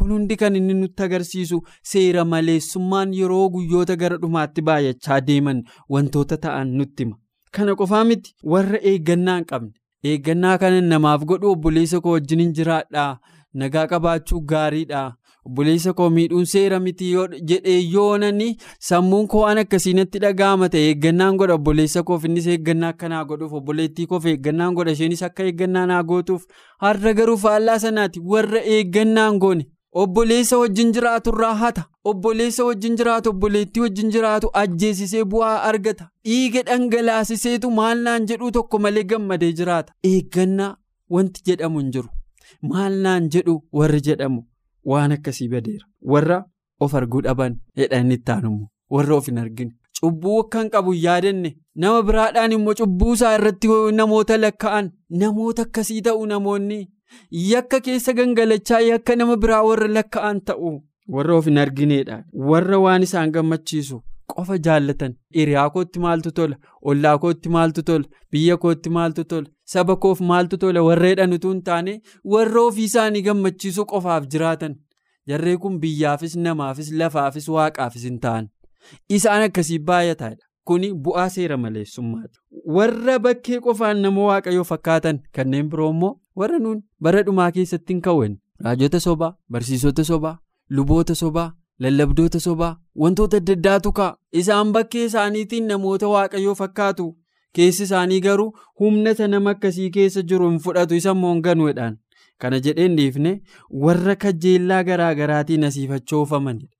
Kun 0.00 0.12
hundi 0.14 0.36
kan 0.42 0.56
inni 0.60 0.74
nutti 0.80 1.02
agarsiisu 1.06 1.60
seera 1.92 2.24
maleessummaan 2.34 3.14
yeroo 3.20 3.48
guyyoota 3.56 3.96
gara 4.02 4.16
dhumaatti 4.24 4.62
baay'achaa 4.70 5.20
deeman 5.30 5.62
wantoota 5.96 6.36
ta'an 6.46 6.74
nutti 6.80 7.04
hima 7.04 7.16
kana 7.58 7.74
qofaa 7.82 8.04
miti 8.10 8.34
warra 8.54 8.78
eeggannaa 8.92 9.36
hin 9.38 9.44
qabne. 9.52 9.72
Eeggannaa 10.10 10.58
kana 10.62 10.80
namaaf 10.90 11.24
godhu 11.30 11.50
obboleessa 11.54 12.00
koo 12.00 12.12
wajjin 12.16 12.40
hin 12.44 12.52
jiraadhaa 12.58 13.12
nagaa 13.62 13.86
qabaachuu 13.92 14.40
gaariidha 14.50 15.00
obboleessa 15.48 15.92
koo 16.00 16.08
miidhuun 16.16 16.44
seera 16.52 16.78
miti 16.84 17.08
jedhee 17.52 17.78
yoonani 17.94 18.48
sammuun 18.88 19.26
koo 19.32 19.40
waan 19.46 19.58
akkasiinatti 19.62 20.18
dhaga'ama 20.24 20.68
ta'e 20.74 20.82
eeggannaan 20.90 21.36
godha. 21.40 21.54
Obboleessa 21.60 22.02
koof 22.10 22.24
innis 22.28 22.46
eeggannaa 22.54 22.88
akkanaa 22.94 23.24
godhuuf 23.32 23.52
obboleettii 23.62 24.06
koof 24.12 24.26
eeggannaan 24.34 24.74
godha. 24.78 24.92
Isheenis 24.98 25.22
akka 25.30 25.42
eeggannaa 25.48 25.86
naa 25.94 26.02
gootuuf. 26.12 26.44
Har'a 26.86 27.14
garuu 27.22 27.36
faallaa 27.46 27.78
sanaati. 27.86 28.20
Warra 28.34 28.60
eeggannaan 28.76 29.38
goone. 29.46 29.66
Obboleessa 29.92 30.58
wajjin 30.58 30.92
jiraatu 30.92 31.30
irraa 31.34 31.54
hata. 31.54 31.84
Obboleessa 32.04 32.64
wajjin 32.64 32.96
jiraatu 32.96 33.30
obboleettii 33.30 33.80
wajjin 33.82 34.10
jiraatu 34.10 34.50
ajjeesisee 34.52 35.24
bu'aa 35.24 35.62
argata. 35.70 36.08
Dhiiga 36.24 36.62
dhangalaasiseetu 36.68 37.70
maal 37.70 37.98
naan 38.02 38.26
jedhuu 38.26 38.50
tokko 38.50 38.78
malee 38.78 39.04
gammadee 39.04 39.52
jiraata. 39.52 39.92
Eeggannaa 40.04 40.76
wanti 41.10 41.42
jedhamu 41.46 41.78
hin 41.78 41.90
jiru. 41.96 42.08
Maal 42.62 42.92
naan 43.06 43.28
jedhu 43.34 43.62
warri 43.72 44.00
jedhamu? 44.00 44.44
Waan 44.84 45.12
akkasii 45.12 45.48
badeera. 45.48 45.86
Warra 46.02 46.44
of 46.80 46.94
arguu 46.94 47.20
dhaban 47.22 47.56
jedhan 47.76 48.12
itti 48.12 48.32
aanumu 48.32 48.66
warra 48.96 49.14
of 49.16 49.26
hin 49.26 49.38
argine 49.38 49.72
cubbuu 50.00 50.34
akkan 50.40 50.68
qabu 50.74 50.92
yaadanne 50.94 51.50
nama 51.84 52.02
biraadhaan 52.10 52.52
immoo 52.56 52.74
cubbuu 52.80 53.12
isaa 53.16 53.32
irratti 53.38 53.68
namoota 54.00 54.36
lakka'an 54.42 54.90
namoota 55.22 55.62
akkasii 55.66 56.00
ta'u 56.08 56.26
namoonni 56.32 56.78
yakka 57.52 57.80
keessa 57.88 58.12
gangalachaa 58.20 58.80
yakka 58.90 59.16
nama 59.22 59.36
biraa 59.46 59.62
warra 59.70 59.88
lakka'an 59.96 60.40
ta'u 60.50 60.72
warra 61.16 61.36
of 61.40 61.46
hin 61.50 61.58
argineedha. 61.64 62.16
Warra 62.52 62.78
waan 62.86 63.02
isaan 63.08 63.30
gammachiisu. 63.36 64.02
qofa 64.32 64.56
jaallatan. 64.64 65.12
Hiriyaa 65.36 65.68
kootti 65.74 66.00
maaltu 66.04 66.30
tola? 66.38 66.56
Ollaa 66.90 67.14
kootti 67.22 67.48
maaltu 67.54 67.82
tola? 67.90 68.04
Biyya 68.32 68.56
kootti 68.64 68.90
maaltu 68.96 69.24
tola? 69.30 69.48
Saba 69.74 69.96
koof 70.02 70.20
maaltu 70.30 70.58
tola? 70.64 70.82
Warra 70.88 71.08
jedhan 71.12 71.32
utuu 71.36 71.52
hin 71.52 71.62
taane? 71.68 71.94
Warra 72.34 72.60
ofii 72.70 72.84
isaanii 72.90 73.22
gammachiisuu 73.28 73.86
qofaaf 73.92 74.26
jiraatan. 74.34 74.74
Jarree 75.32 75.56
kun 75.62 75.80
biyyaafis 75.84 76.36
namaafis 76.44 76.92
lafaafis 77.00 77.48
waaqaafis 77.54 78.04
hin 78.10 78.20
ta'an 78.26 78.46
isaan 79.16 79.42
akkasii 79.46 79.78
baay'ataadha 79.88 80.44
kuni 80.70 80.90
bu'aa 81.04 81.28
seera 81.36 81.56
maleessummaati 81.64 82.38
warra 82.78 83.18
bakkee 83.28 83.60
qofaan 83.68 84.02
nama 84.06 84.26
waaqayyoo 84.30 84.64
fakkaatan 84.72 85.20
kanneen 85.38 85.70
biroo 85.74 85.90
immoo 85.96 86.12
warra 86.42 86.58
nuun 86.66 86.82
bara 87.08 87.22
dhumaa 87.28 87.50
keessatti 87.58 87.92
hin 87.96 88.02
kawwan 88.08 88.36
raajota 88.66 89.00
sobaa 89.06 89.32
barsiisota 89.56 90.04
sobaa 90.10 90.36
luboota 90.80 91.14
sobaa. 91.22 91.48
lallabdoota 91.84 92.38
sobaa 92.44 92.76
wantoota 93.00 93.36
adda 93.40 93.52
addaatu 93.56 93.90
ka'a. 93.96 94.16
Isaan 94.40 94.70
bakkee 94.76 95.04
isaaniitiin 95.08 95.68
namoota 95.72 96.08
waaqayyoo 96.12 96.54
fakkaatu 96.60 97.04
keessi 97.58 97.82
isaanii 97.88 98.20
garuu 98.24 98.48
humna 98.80 99.12
nama 99.34 99.50
akkasii 99.56 99.90
keessa 99.96 100.22
jiru 100.32 100.48
hin 100.50 100.58
fudhatu 100.64 100.94
isa 101.00 101.14
moonganuudhaan 101.20 101.94
kana 102.44 102.60
jedheen 102.66 102.96
dhiifne 103.00 103.34
warra 103.84 104.16
kajeellaa 104.24 104.82
garaa 104.90 105.12
garaatiin 105.20 105.64
asiifachoofamanidha 105.70 106.74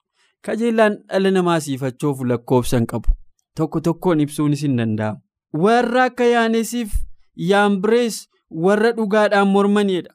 kajeellaan 0.49 0.99
dhala 1.12 1.30
namaa 1.37 1.54
asiifachoofu 1.62 2.25
lakkoofsan 2.33 2.87
qabu 2.95 3.14
tokko 3.60 3.80
tokkoon 3.88 4.20
ibsuunis 4.26 4.62
hin 4.66 4.76
danda'amu 4.82 5.20
warra 5.64 6.04
akka 6.10 6.24
yaanesiif 6.34 6.92
yaambirees 7.52 8.18
warra 8.66 8.92
dhugaadhaan 8.98 9.48
mormanidha 9.56 10.12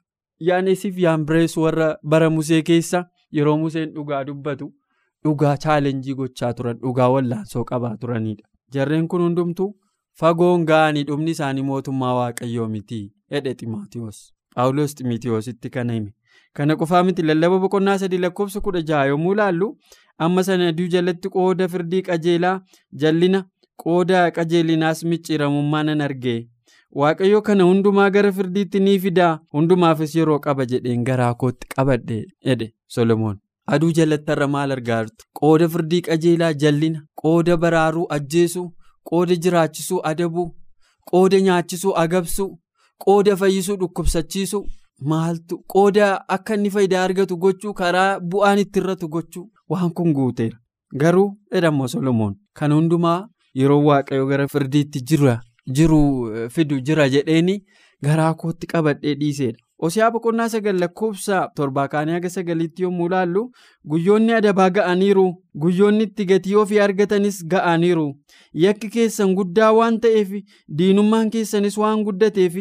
yaanesiif 0.52 0.98
yaambirees 1.08 1.58
warra 1.66 1.90
bara 2.04 2.30
musee 2.38 2.62
keessa. 2.70 3.06
yeroo 3.36 3.54
museen 3.60 3.94
dhugaa 3.94 4.24
dubbatu 4.26 4.66
dhugaa 5.26 5.54
chaalenjii 5.62 6.14
gochaa 6.18 6.50
turan 6.58 6.78
dhugaa 6.82 7.08
wallaansoo 7.14 7.64
qabaa 7.70 7.96
turanidha 8.02 8.44
jarreen 8.76 9.08
kun 9.14 9.22
hundumtuu 9.26 9.70
fagoon 10.22 10.66
ga'anii 10.72 11.04
dhumni 11.08 11.32
isaanii 11.38 11.62
mootummaa 11.70 12.12
waaqayyoo 12.18 12.68
miti 12.74 13.00
jedhe 13.36 13.54
ximaatewoos 13.62 14.20
paawuloos 14.56 14.94
ximaatewoositti 15.00 15.70
kana 15.78 15.94
hime. 15.98 16.12
Kana 16.58 16.76
qofaa 16.82 17.04
miti 17.08 17.22
lallaba 17.30 17.58
boqonnaa 17.64 17.98
sadii 18.04 18.18
lakkoofsa 18.26 18.62
kudha 18.68 18.82
jaha 18.90 19.06
yommuu 19.14 19.34
ilaallu 19.38 19.72
amma 20.18 20.44
sana 20.44 20.68
aduu 20.74 20.88
jalatti 20.96 21.30
qooda 21.36 21.68
firdii 21.76 22.02
qajeelaa 22.10 22.56
jallina 23.04 23.44
qooda 23.84 24.32
qajeelinaas 24.32 25.04
micciiramummaa 25.12 25.84
nan 25.90 26.02
argee 26.08 26.40
waaqayyo 27.02 27.42
kana 27.48 27.64
hundumaa 27.70 28.10
gara 28.10 28.32
firdiitti 28.32 28.80
ni 28.80 29.00
fidaa. 29.00 29.40
Hundumaafis 29.54 30.16
yeroo 30.16 30.40
qaba 30.40 30.66
jedheen 30.72 31.04
garaa 31.08 31.34
kootti 31.34 31.68
qabadhe 31.76 32.18
jedhe 32.46 32.68
solomoon. 32.88 33.40
Aduu 33.74 33.92
jalatti 34.00 34.32
irra 34.36 34.48
maal 34.56 34.72
argaa 34.76 35.00
jirtu 35.04 35.26
qooda 35.40 35.70
firdii 35.76 36.02
qajeelaa 36.08 36.54
jallina 36.64 37.02
qooda 37.22 37.58
baraaruu 37.64 38.06
ajjeesuu 38.18 38.68
qooda 39.12 39.36
jiraachisuu 39.46 40.00
adabuu 40.12 40.48
qooda 41.12 41.40
nyaachisuu 41.48 41.96
agabsuu 42.04 42.50
qooda 43.06 43.36
fayyisuu 43.42 43.76
dhukkubsachiisuu 43.82 44.64
maaltu? 45.12 45.64
Qooda 45.74 46.12
akka 46.38 46.56
inni 46.56 46.70
faayidaa 46.76 47.04
argatu 47.04 47.38
gochuu 47.38 47.74
karaa 47.74 48.20
bu'aan 48.20 48.60
itti 48.66 48.80
irratu 48.80 49.08
gochuu 49.16 49.46
waan 49.70 49.92
kun 49.98 50.14
guuteera 50.14 50.58
garuu 51.02 51.30
jedhamoo 51.54 51.88
solomoon 51.96 52.36
kan 52.60 52.72
hundumaa 52.78 53.20
yeroo 53.62 53.84
waaqayyo 53.88 54.26
gara 54.28 54.48
firdiitti 54.48 55.02
jira. 55.10 55.40
jiru 55.76 55.98
fidu 56.54 56.78
jira 56.88 57.04
jedheeni 57.12 57.54
garaa 58.06 58.34
kootti 58.40 58.68
qabadhee 58.72 59.14
dhiiseedha. 59.20 59.58
Hosiyaa 59.82 60.10
boqonnaa 60.14 60.48
sagal 60.54 60.80
lakkoofsa 60.82 61.38
torbaa 61.60 61.86
kaanii 61.94 62.14
haga 62.16 62.30
sagaliitti 62.34 62.84
yommuu 62.86 63.06
ilaallu 63.10 63.44
guyyoonni 63.94 64.34
adabaa 64.40 64.68
ga'aniiru 64.78 65.24
guyyoonni 65.66 66.04
itti 66.10 66.26
gatii 66.32 66.56
ofii 66.62 66.80
argatanis 66.86 67.38
ga'aniiru 67.54 68.06
yakki 68.64 68.90
keessan 68.96 69.34
guddaa 69.38 69.72
waan 69.78 70.00
ta'eef 70.06 70.30
diinummaan 70.78 71.30
keessanis 71.36 71.78
waan 71.84 72.04
guddateef 72.10 72.56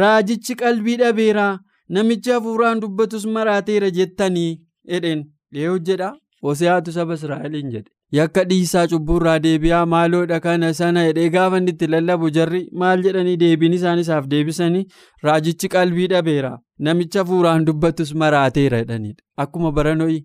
raajichi 0.00 0.54
qalbii 0.62 0.96
dhabeera 1.02 1.46
namichi 1.88 2.30
hafuuraan 2.36 2.80
dubbatus 2.86 3.26
maraateera 3.36 3.90
jettanii 4.00 4.50
jedheen 4.94 5.24
dhiyoo 5.54 5.78
jedha 5.90 6.10
hosiyaatu 6.42 6.92
saba 6.98 7.14
israa'eliin 7.18 7.70
jedhe. 7.74 7.90
yakka 8.16 8.42
dhiisaa 8.50 8.86
cubburraa 8.90 9.38
deebi'aa 9.44 9.86
maaloodha 9.94 10.36
kana 10.44 10.68
sana 10.78 11.00
jedhee 11.08 11.28
gaafa 11.34 11.58
itti 11.72 11.86
lallabu 11.94 12.30
jarri 12.36 12.60
maal 12.82 13.02
jedhanii 13.06 13.36
deebiin 13.42 13.72
isaan 13.78 13.98
isaaf 14.04 14.26
deebisanii 14.30 14.84
raajichi 15.26 15.68
qalbii 15.74 16.06
dhabeera. 16.12 16.52
Namicha 16.86 17.20
hafuuraan 17.24 17.64
dubbatus 17.66 18.14
maraateera 18.22 18.78
jedhanidha 18.82 19.22
akkuma 19.44 19.72
bara 19.78 19.94
no'i 20.00 20.18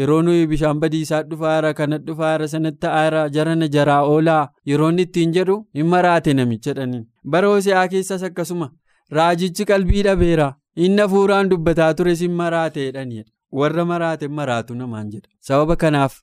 yeroo 0.00 0.20
nuyi 0.26 0.46
bishaan 0.52 0.80
badiisaa 0.84 1.22
dhufaara 1.30 1.72
kana 1.80 1.98
dhufaara 2.10 2.48
sanatti 2.54 2.86
aara 3.00 3.24
jarana 3.38 3.68
jaraa 3.76 4.02
oolaa 4.12 4.44
yeroo 4.72 4.90
inni 4.94 5.02
ittiin 5.08 5.32
jedhu 5.38 5.56
hin 5.80 5.86
maraate 5.96 6.34
namicha 6.40 6.70
jedhaniin. 6.70 7.04
Bara 7.32 7.48
hosiyaa 7.56 7.88
keessas 7.94 8.22
akkasuma 8.30 8.70
raajichi 9.18 9.64
qalbii 9.72 10.02
dhabeera. 10.08 10.52
Inni 10.76 11.00
hafuuraan 11.02 11.48
dubbataa 11.50 11.92
tures 11.94 12.20
hin 12.26 12.32
maraate 12.42 12.80
jedhanidha 12.88 13.30
warra 13.52 13.84
maraate 13.84 14.28
maraatu 14.28 14.74
namaan 14.74 15.10
jedha. 15.14 15.28
Sababa 15.40 15.76
kanaaf. 15.76 16.20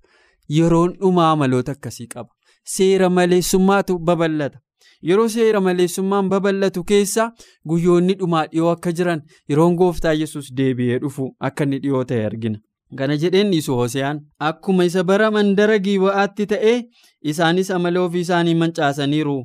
yeroon 0.55 0.91
dhumaa 0.99 1.31
amaloota 1.31 1.71
akkasii 1.75 2.05
qaba. 2.11 2.29
Seera 2.73 3.07
maleessummaatu 3.15 3.95
babal'ata 4.09 4.59
yeroo 5.09 5.25
seera 5.33 5.61
maleessummaan 5.65 6.29
babal'atu 6.33 6.83
keessa 6.91 7.25
guyyoonni 7.71 8.13
dhumaa 8.21 8.43
dhiyoo 8.53 8.69
akka 8.75 8.91
jiran 8.99 9.21
yeroon 9.53 9.75
gooftaa 9.81 10.13
yesus 10.21 10.47
deebi'ee 10.59 10.99
dhufu 11.03 11.27
akka 11.49 11.63
inni 11.67 11.79
dhiyoo 11.83 12.03
ta'e 12.11 12.21
argina. 12.29 12.59
Kana 13.01 13.17
jedheen 13.23 13.51
dhiisu 13.55 13.75
hoseyaan 13.81 14.21
akkuma 14.51 14.85
isa 14.91 15.03
bara 15.11 15.29
mandara 15.37 15.77
giiba'aatti 15.89 16.45
ta'ee 16.53 16.77
isaanis 17.33 17.71
amala 17.79 18.01
ofii 18.07 18.23
isaanii 18.27 18.55
mancaasaniiru. 18.63 19.37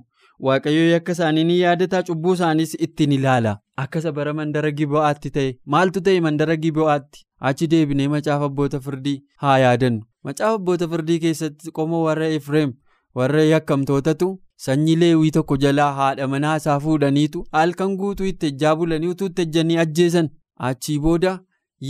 Waaqayyo 0.47 0.87
yakka 0.93 1.13
isaanii 1.19 1.45
ni 1.51 1.59
yaadataa 1.65 2.03
cubbuu 2.09 2.33
isaaniis 2.39 2.77
ittiin 2.87 3.13
ilaala. 3.19 3.59
Akka 3.83 3.99
isa 4.05 4.13
bara 4.13 4.33
mandara 4.39 4.71
giiba'aatti 4.79 5.31
ta'e 5.37 5.51
maaltu 5.77 6.01
ta'e 6.09 6.21
mandara 6.29 6.57
giiba'aatti 6.65 7.27
achi 7.51 7.67
deebinee 7.75 8.09
macaafa 8.15 8.45
abboota 8.51 8.81
firdii 8.87 9.19
haa 9.45 9.59
yaadannu. 9.65 10.03
macaafa 10.25 10.55
abboota 10.61 10.89
firdii 10.95 11.19
keessatti 11.27 11.71
qomoo 11.79 12.03
warra 12.07 12.29
efreem 12.39 12.73
warra 13.21 13.43
yakkamtootatu 13.53 14.29
sanyii 14.67 14.97
leewwii 15.05 15.31
tokko 15.37 15.57
jalaa 15.63 15.93
haadha 16.01 16.29
manaa 16.35 16.57
isaa 16.61 16.81
fuudhaniitu 16.85 17.47
halkan 17.59 17.97
guutuu 18.03 18.27
itti 18.33 18.47
ejjaa 18.53 18.77
bulanii 18.83 19.09
utuu 19.15 19.27
itti 19.33 19.43
ejjanii 19.49 19.77
ajjeesan 19.85 20.29
achii 20.69 20.99
booda 21.07 21.33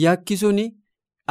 yakki 0.05 0.37
suni 0.45 0.65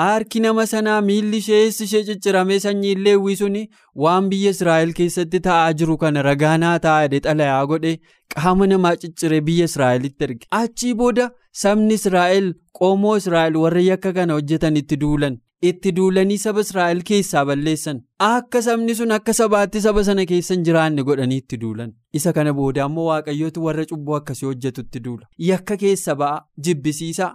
harki 0.02 0.40
nama 0.44 0.66
sanaa 0.72 1.02
miilli 1.08 1.38
ishee 1.44 1.58
eessi 1.64 1.84
ishee 1.90 2.04
cicciramee 2.10 2.60
sanyii 2.66 2.96
leewwii 3.08 3.36
suni 3.42 3.64
waan 4.06 4.30
biyya 4.34 4.52
israa'el 4.56 4.94
keessatti 5.00 5.40
ta'aa 5.48 5.74
jiru 5.82 5.98
kana 6.04 6.22
ragaanaa 6.28 6.78
taa'ee 6.86 7.20
xalayaa 7.26 7.66
godhe 7.72 7.94
qaama 8.36 8.68
namaa 8.74 8.96
cicciree 9.04 9.42
biyya 9.50 9.66
israa'elitti 9.72 10.24
erge 10.30 10.48
achii 10.62 10.94
booda 11.02 11.28
sabni 11.52 11.94
israa'el 12.00 12.54
qomoo 12.80 13.16
israa'el 13.22 13.56
warra 13.64 13.82
yakka 13.92 14.14
kana 14.20 14.34
hojjetan 14.40 14.78
itti 14.84 14.98
duulan. 15.06 15.38
itti 15.70 15.92
duulanii 15.98 16.38
saba 16.42 16.62
israa'el 16.66 17.02
keessaa 17.08 17.42
balleessan. 17.48 17.98
Akka 18.28 18.62
sabni 18.68 18.96
sun 19.00 19.12
akka 19.18 19.34
sabaatti 19.40 19.82
saba 19.84 20.04
sana 20.08 20.24
keessa 20.32 20.54
hin 20.56 20.64
jiraanne 20.70 21.04
godhanii 21.10 21.38
itti 21.42 21.60
duulan. 21.64 21.92
Isa 22.20 22.34
kana 22.38 22.54
booda 22.60 22.84
ammoo 22.86 23.06
waaqayyootu 23.10 23.64
warra 23.66 23.86
cubbuu 23.92 24.16
akkasii 24.20 24.48
hojjetutti 24.50 25.00
duula. 25.10 25.28
Yakka 25.50 25.78
keessa 25.84 26.16
ba'a 26.24 26.42
jibbisiisaa 26.68 27.30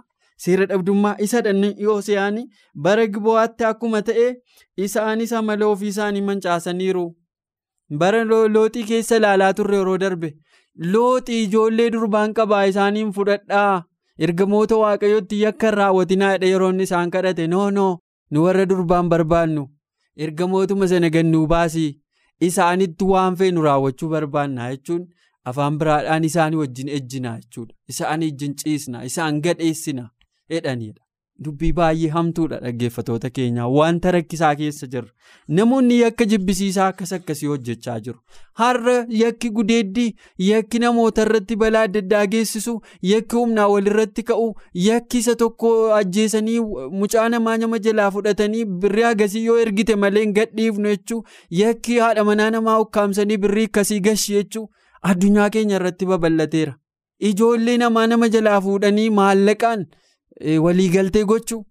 seera 0.45 0.65
dhabdummaa 0.73 1.15
isa 1.27 1.41
dhanni 1.47 1.71
Hoseyaan 1.85 2.43
bara 2.87 3.07
gibo'aatti 3.15 3.63
akkuma 3.71 4.01
ta'e 4.11 4.27
isaanis 4.87 5.33
amala 5.41 5.67
ofii 5.73 5.93
isaanii 5.95 6.21
mancaasaniiru 6.29 7.05
bara 8.03 8.23
looxii 8.31 8.83
keessa 8.93 9.15
ilaalaa 9.23 9.53
turre 9.61 9.77
yeroo 9.83 9.97
darbe. 10.03 10.33
Looxii 10.93 11.43
ijoollee 11.43 11.89
durbaan 11.95 12.33
qabaa 12.41 12.65
isaaniin 12.73 13.11
fudhadhaa 13.19 13.83
ergamoota 14.25 14.75
waaqayyootti 14.83 15.41
yakka 15.45 15.67
hin 15.69 15.75
raawwatinaa 15.81 16.31
jedhe 16.33 16.49
yeroo 16.53 16.71
isaan 16.87 17.11
kadhate 17.15 17.47
noonoo. 17.53 17.93
nu 18.31 18.41
warra 18.43 18.63
durbaan 18.69 19.09
barbaannu 19.11 19.61
ergamootuma 20.23 20.87
sana 20.91 21.09
gannuu 21.15 21.45
baasii 21.51 21.91
isaanitti 22.47 23.05
waan 23.11 23.35
feenu 23.41 23.61
raawwachuu 23.65 24.09
barbaannaa 24.13 24.65
jechuun 24.71 25.03
afaan 25.51 25.77
biraadhaan 25.83 26.23
isaanii 26.29 26.59
wajjin 26.61 26.89
ejjinaa 26.97 27.35
jechuudha 27.43 27.75
isaan 27.93 28.23
ejjin 28.27 28.55
ciisna 28.63 29.03
isaan 29.09 29.39
gadheessina 29.45 30.03
jedhanidha 30.55 31.01
dubbii 31.45 31.71
baay'ee 31.77 32.09
hamtuudha 32.13 32.57
dhaggeeffatoota 32.61 33.29
keenyaa 33.37 33.67
wanta 33.73 34.11
rakkisaa 34.15 34.51
keessa 34.61 34.87
jirra 34.93 35.09
namoonni 35.59 35.99
yakka 35.99 36.25
jibbisiisaa 36.31 36.87
akkas 36.93 37.13
akkasii 37.17 37.47
hojjechaa 37.51 37.97
jiru. 38.05 38.17
Har'a 38.61 38.95
yakki 39.21 39.49
gudeeddii 39.57 40.15
yakki 40.45 40.79
namoota 40.83 41.21
irratti 41.27 41.55
balaa 41.63 41.81
adda 41.89 41.99
addaa 42.05 42.23
geessisu 42.33 42.73
yakki 43.11 43.35
humnaa 43.41 43.67
walirratti 43.73 44.23
ka'u 44.31 44.47
yakki 44.87 45.17
isa 45.25 45.35
tokko 45.43 45.73
ajjeesanii 45.99 46.57
mucaa 47.03 47.27
namaa 47.35 47.57
nama 47.65 47.79
jalaa 47.89 48.09
fudhatanii 48.17 48.65
birrii 48.65 49.03
agasii 49.11 49.45
yoo 49.45 49.59
ergite 49.65 49.95
malee 50.05 50.23
hin 50.25 50.33
gadhiifnu 50.39 50.89
jechuu 50.95 51.21
yakki 51.61 51.99
haadha 52.05 52.23
manaa 52.31 52.49
namaa 52.57 52.79
ukkaamsanii 52.87 53.37
birrii 53.45 53.65
akkasii 53.71 53.99
gashi 54.09 54.33
jechuu 54.39 54.65
addunyaa 55.13 55.49
keenya 55.49 55.75
irratti 55.81 56.05
babal'ateera. 56.15 56.75
Ijoollee 57.19 57.77
namaa 57.77 58.07
nama 58.07 58.27
jalaa 58.29 58.59
fuudhanii 58.61 59.09
maallaqaan. 59.21 59.85
Waliigaltee 60.65 61.23
gochuu? 61.25 61.65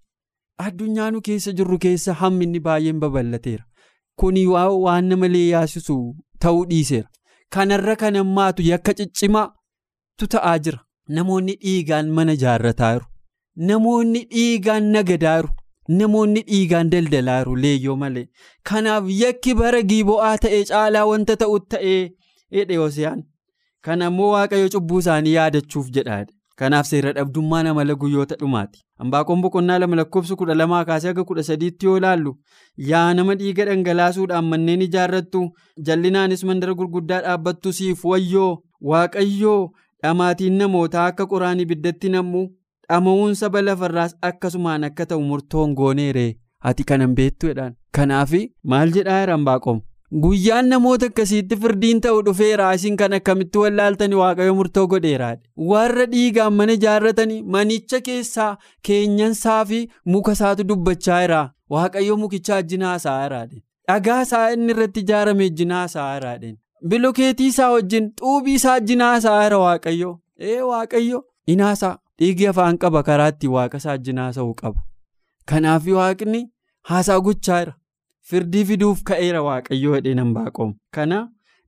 Addunyaa 0.66 1.10
nu 1.10 1.20
keessa 1.20 1.52
jirru 1.58 1.78
keessa 1.78 2.12
hamminni 2.20 2.60
baay'een 2.66 3.00
babal'ateera 3.00 3.64
kuni 4.22 4.46
waan 4.46 5.04
nama 5.08 5.26
yaasisu 5.26 5.96
ta'uu 6.40 6.64
dhiiseera. 6.70 7.08
Kanarra 7.50 7.96
kan 7.96 8.16
hammaatu 8.16 8.62
yakka 8.62 8.94
ciccimaatu 8.94 10.26
ta'aa 10.34 10.58
jira. 10.58 10.78
Namoonni 11.08 11.54
dhiigaan 11.64 12.08
mana 12.18 12.32
ijaarrataa 12.32 12.92
jiru 12.94 13.06
namoonni 13.68 14.22
dhiigaan 14.32 14.84
nagadaa 14.94 15.36
jiru 15.42 15.52
namoonni 15.98 16.42
dhiigaan 16.48 16.90
daldalaa 16.94 17.38
jiru 17.42 17.56
leeyyoo 17.64 17.96
malee. 17.96 18.26
Kanaaf 18.70 19.04
yakki 19.20 19.54
bara 19.60 19.82
giibo'aa 19.92 20.36
ta'e 20.46 20.64
caalaa 20.70 21.04
wanta 21.10 21.36
ta'u 21.42 21.60
ta'ee 21.74 22.00
jedhe 22.58 22.76
Hosiyaan 22.82 23.22
kana 23.88 24.06
immoo 24.12 24.32
waaqayyo 24.32 24.68
cubbuu 24.76 24.98
isaanii 25.04 25.34
yaadachuuf 25.38 25.90
jedhaadha. 25.98 26.32
Kanaaf 26.60 26.86
seera 26.90 27.12
dhabdummaan 27.16 27.66
amala 27.70 27.94
guyyoota 28.02 28.36
dhumaati. 28.40 28.78
Hambaaqoon 29.00 29.40
boqonnaa 29.44 29.78
lama 29.82 29.96
lakkoofsa 30.00 30.36
kudha 30.40 30.54
lamaa 30.60 30.84
kaasee 30.90 31.08
haga 31.12 31.24
kudha 31.30 31.42
sadiitti 31.48 31.86
yoo 31.86 31.96
ilaallu 32.00 32.32
yaa 32.90 33.08
nama 33.18 33.34
dhiiga 33.40 33.64
dhangalaasuudhaan 33.68 34.44
manneen 34.52 34.82
ijaarrattu 34.86 35.42
jallinaanis 35.88 36.44
mandara 36.50 36.74
gurguddaa 36.78 37.20
dhaabbattu 37.26 37.72
siif 37.78 38.04
wayyoo 38.12 38.52
waaqayyoo 38.92 39.60
dhamaatiin 40.02 40.56
namootaa 40.62 41.06
akka 41.10 41.26
qoraan 41.32 41.60
ibiddatti 41.66 42.08
nammu 42.14 42.42
dhama'uun 42.88 43.34
saba 43.42 43.62
lafarraas 43.68 44.16
akkasumaan 44.30 44.84
akka 44.88 45.06
ta'u 45.12 45.22
murtoon 45.32 45.74
gooneeree 45.82 46.30
ati 46.70 46.84
kanan 46.92 47.14
beektu 47.20 47.46
jedhaan. 47.52 47.76
Kanaaf 47.96 48.32
maal 48.72 48.90
jedhaa 48.96 49.20
jira 49.20 49.36
hambaaqoom? 49.38 49.80
Guyyaan 50.14 50.68
namoota 50.70 51.06
akkasiitti 51.10 51.56
firdiin 51.62 52.00
ta'u 52.00 52.22
dhufeera 52.26 52.72
isin 52.74 52.96
kan 52.96 53.12
akkamitti 53.12 53.58
wallaaltanii 53.58 54.18
waaqayyo 54.20 54.54
murtoo 54.54 54.86
godheeraadha. 54.86 55.42
Warra 55.56 56.06
dhiigaan 56.12 56.52
mana 56.54 56.72
ijaarratanii 56.78 57.42
manicha 57.42 58.00
keessaa 58.00 58.56
keenyansaa 58.88 59.64
fi 59.64 59.80
muka 60.04 60.32
isaatu 60.32 60.64
dubbachaa 60.68 61.20
jira. 61.22 61.40
Waaqayyo 61.70 62.16
mukicha 62.16 62.56
ajjinaa 62.56 62.94
isaa. 62.96 63.46
Dhagaa 63.88 64.20
isaa 64.22 64.50
inni 64.50 64.72
irratti 64.72 65.00
ijaarame 65.00 65.44
ajjinaa 65.44 65.84
isaa. 65.84 66.38
Bilokeetii 66.88 67.46
isaa 67.46 67.70
wajjin 67.72 68.12
xuubii 68.20 68.54
isaa 68.54 68.74
ajjinaa 68.74 69.16
isaa 69.16 69.58
waaqayyo. 69.58 70.20
Ee 70.40 70.60
waaqayyo 70.60 71.24
inaasaa 71.46 71.98
dhiigi 72.18 72.46
afaan 72.46 72.78
qaba 72.78 73.02
karaa 73.02 73.28
ittiin 73.34 73.52
waaqa 73.56 73.76
isaa 73.82 73.92
ajjinaa 73.98 74.32
sa'uu 74.32 74.54
qaba. 74.54 74.80
Kanaaf 75.50 75.86
waaqni 75.98 76.44
haasaa 76.82 77.18
gochaa 77.20 77.58
jira. 77.64 77.74
Firdii 78.30 78.64
fiduuf 78.68 79.02
ka'eera 79.08 79.40
waaqayyoo 79.46 79.94
jedheen 79.96 80.18
hambaaqoom. 80.22 80.70
Kana 80.96 81.18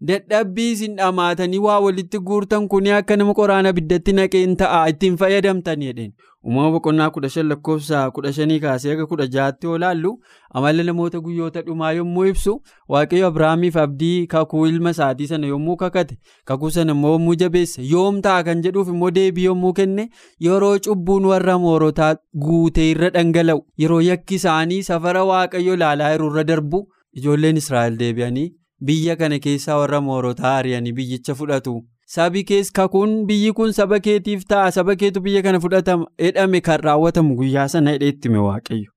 dadhabbii 0.00 0.70
isin 0.72 0.96
dhamaatanii 0.96 1.58
waa 1.66 1.80
walitti 1.80 2.18
guurtan 2.30 2.68
kuni 2.68 2.90
akka 2.96 3.16
nama 3.16 3.34
qoraana 3.34 3.68
ibiddatti 3.74 4.12
naqeen 4.18 4.56
ta'a 4.56 4.88
ittiin 4.92 5.16
fayyadamtan 5.22 5.80
jedheen. 5.86 6.12
Uumama 6.46 6.70
boqonnaa 6.74 7.10
kudha 7.14 7.28
shan 7.34 7.48
lakkoofsa 7.50 8.02
kudha 8.16 8.32
shanii 8.32 8.58
kaasee 8.64 8.90
haga 8.92 9.06
kudha 9.12 9.26
jaatti 9.36 9.66
yoo 9.66 9.78
laallu 9.84 10.12
amala 10.60 10.82
namoota 10.88 11.20
guyyoota 11.24 11.62
dhumaa 11.66 11.90
yommuu 11.96 12.26
ibsu 12.32 12.54
waaqayyo 12.94 13.26
Abiraamiif 13.30 13.76
abdii 13.84 14.26
kakuu 14.34 14.66
ilma 14.66 14.90
isaatii 14.96 15.26
sana 15.32 15.46
yommuu 15.52 15.76
kakate 15.80 16.18
kakuu 16.50 16.70
sana 16.76 16.92
immoo 16.98 17.12
yommuu 17.16 17.34
jabeesse 17.42 17.82
yoom 17.94 18.20
ta'a 18.28 18.44
kan 18.50 18.62
jedhuuf 18.68 18.88
immoo 18.94 19.10
deebii 19.18 19.44
yommuu 19.48 19.72
kenne 19.80 20.04
yeroo 20.46 20.78
cubbuun 20.86 21.24
warra 21.32 21.58
moorotaa 21.64 22.12
guutee 22.46 22.90
irra 22.92 23.10
dhangala'u 23.18 23.64
yeroo 23.84 24.00
yakki 24.10 24.34
isaanii 24.42 24.82
safara 24.92 25.24
waaqayyo 25.32 25.74
ilaalaa 25.80 26.12
jiru 26.14 26.30
irra 26.32 26.44
darbu 26.52 26.84
ijoolleen 27.12 27.56
Israa'el 27.64 27.98
deebi'anii 28.04 28.48
biyya 28.80 29.16
kana 29.16 29.38
keessaa 29.38 29.76
warra 29.78 30.00
moorotaa 30.00 30.56
ari'anii 30.58 30.92
biyyicha 30.98 31.34
fudhatu. 31.34 31.74
Sabi 32.06 32.44
kees 32.44 32.70
kakuun 32.72 33.16
biyyi 33.26 33.52
kun 33.52 33.72
saba 33.72 33.98
keetiif 34.04 34.44
ta'a 34.52 34.70
saba 34.76 34.96
keetu 35.00 35.20
biyya 35.24 35.42
kana 35.42 35.60
fudhatama 35.64 36.06
jedhame 36.26 36.60
kan 36.68 36.80
raawwatamu 36.86 37.34
guyyaa 37.40 37.68
sana 37.68 37.92
hidhee 37.96 38.08
itti 38.14 38.28
hime 38.28 38.38
waaqayyo. 38.44 38.90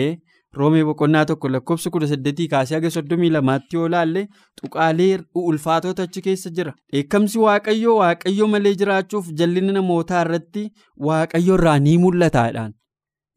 Ee 0.00 0.16
roomee 0.60 0.84
boqonnaa 0.88 1.24
tokko 1.30 1.48
lakkoofsa 1.54 1.90
kudha 1.90 2.06
saddeetii 2.12 2.46
kaasee 2.54 2.74
haga 2.78 2.90
soddomii 2.94 3.30
lamaatti 3.34 3.76
yoo 3.76 3.88
laalle 3.94 4.22
tuqaalee 4.60 5.18
ulfaatota 5.34 6.02
achi 6.08 6.22
keessa 6.28 6.50
jira. 6.50 6.72
Dheekkamsi 6.92 7.38
waaqayyoo 7.44 7.96
waaqayyo 7.98 8.48
malee 8.54 8.74
jiraachuuf 8.82 9.28
jal'ina 9.42 9.72
namootaa 9.78 10.22
irratti 10.26 10.64
waaqayyo 11.10 11.54
irraa 11.60 11.78
ni 11.78 11.98
mul'ataadhaan. 12.06 12.72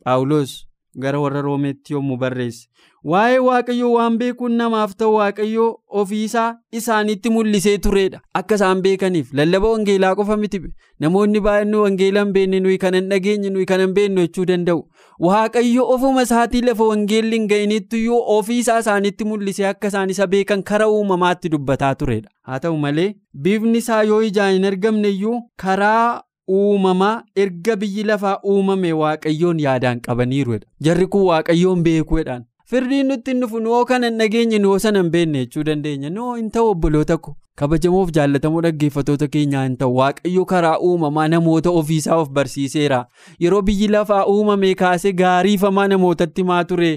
Paawuloos 0.05 0.55
gara 1.03 1.19
warra 1.19 1.41
roomeetti 1.41 1.93
yommuu 1.93 2.17
barreesse. 2.17 2.67
Waa'ee 3.11 3.39
waaqayyoo 3.47 3.91
waan 3.95 4.17
beekuun 4.19 4.55
namaaf 4.61 4.93
ta'u 5.01 5.13
waaqayyoo 5.15 5.67
ofiisaa 6.01 6.47
isaanitti 6.79 7.29
mul'isee 7.35 7.77
turedha. 7.85 8.19
Akka 8.39 8.55
isaan 8.59 8.81
beekaniif 8.85 9.29
lallaba 9.39 9.69
wangeelaa 9.73 10.15
qofa 10.19 10.37
miti 10.37 10.59
namoonni 10.99 11.39
baay'een 11.45 11.75
wangeela 11.83 12.23
hin 12.25 12.33
beekne 12.37 12.59
nuyi 12.65 12.77
kan 12.77 12.93
hin 12.99 13.09
dhageenye 13.13 13.49
nuyi 13.55 13.65
kan 13.71 13.79
hin 13.85 13.93
beeknu 13.99 14.21
jechuu 14.27 14.45
danda'u. 14.51 14.83
Waaqayyo 15.27 15.87
ofuma 15.95 16.21
isaatii 16.27 16.61
lafa 16.67 16.83
wangeelli 16.91 17.35
hin 17.39 17.47
ga'inittiyuu 17.53 18.19
ofiisaa 18.37 18.79
isaanitti 18.85 19.25
mul'isee 19.31 19.67
akka 19.71 19.87
isaan 19.93 20.09
isa 20.15 20.27
beekan 20.35 20.63
karaa 20.71 20.87
uumamaatti 20.97 21.49
dubbataa 21.55 21.95
turedha. 21.95 22.29
Haa 22.41 22.59
ta'u 22.65 22.77
malee 22.87 23.13
bifni 23.47 23.77
isaa 23.85 24.03
yoo 24.03 24.21
ijaan 24.31 24.53
hin 24.57 24.65
argamne 24.73 25.09
iyyuu 25.15 25.39
karaa 25.65 26.21
uumamaa 26.59 27.15
erga 27.45 27.75
biyyi 27.81 28.03
lafaa 28.11 28.37
uumame 28.51 28.93
waaqayyoon 29.01 29.59
yaadaan 29.65 30.01
qabaniiru. 30.07 30.59
Jarri 30.87 31.07
kun 31.07 31.21
waaqayyoon 31.31 31.83
beekuudhaan. 31.89 32.45
Firdiin 32.69 33.07
nutti 33.09 33.31
hin 33.31 33.39
dhufu 33.41 33.59
noo 33.65 33.85
kana 33.89 34.07
hin 34.09 34.17
dhageenye 34.21 34.57
noo 34.63 34.79
sana 34.79 34.99
hin 35.01 35.09
beekne 35.13 35.39
jechuu 35.45 35.63
dandeenya. 35.69 36.09
Noo 36.17 36.33
hin 36.35 36.49
ta'u 36.57 36.67
obboloota 36.73 37.17
ko 37.27 37.35
kabajamoof 37.61 38.11
jaallatamoo 38.17 38.61
dhaggeeffatoota 38.65 39.27
keenyaa 39.35 39.63
hin 39.67 39.77
ta'u 39.79 39.95
waaqayyo 39.99 40.45
karaa 40.51 40.75
uumamaa 40.89 41.27
namoota 41.35 41.69
ofiisaa 41.79 42.15
of 42.25 42.29
barsiiseera. 42.39 42.99
Yeroo 43.45 43.61
biyyi 43.69 43.87
lafaa 43.95 44.25
uumame 44.33 44.73
kaasee 44.83 45.11
gaariifamaa 45.23 45.87
namootatti 45.95 46.43
maa 46.51 46.63
ture 46.73 46.91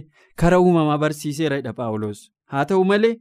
karaa 0.44 0.58
uumamaa 0.66 0.98
barsiiseera 1.06 1.56
jedha 1.62 1.72
Paawuloos. 1.80 2.20
Haa 2.44 2.64
ta'u 2.74 2.84
malee 2.92 3.14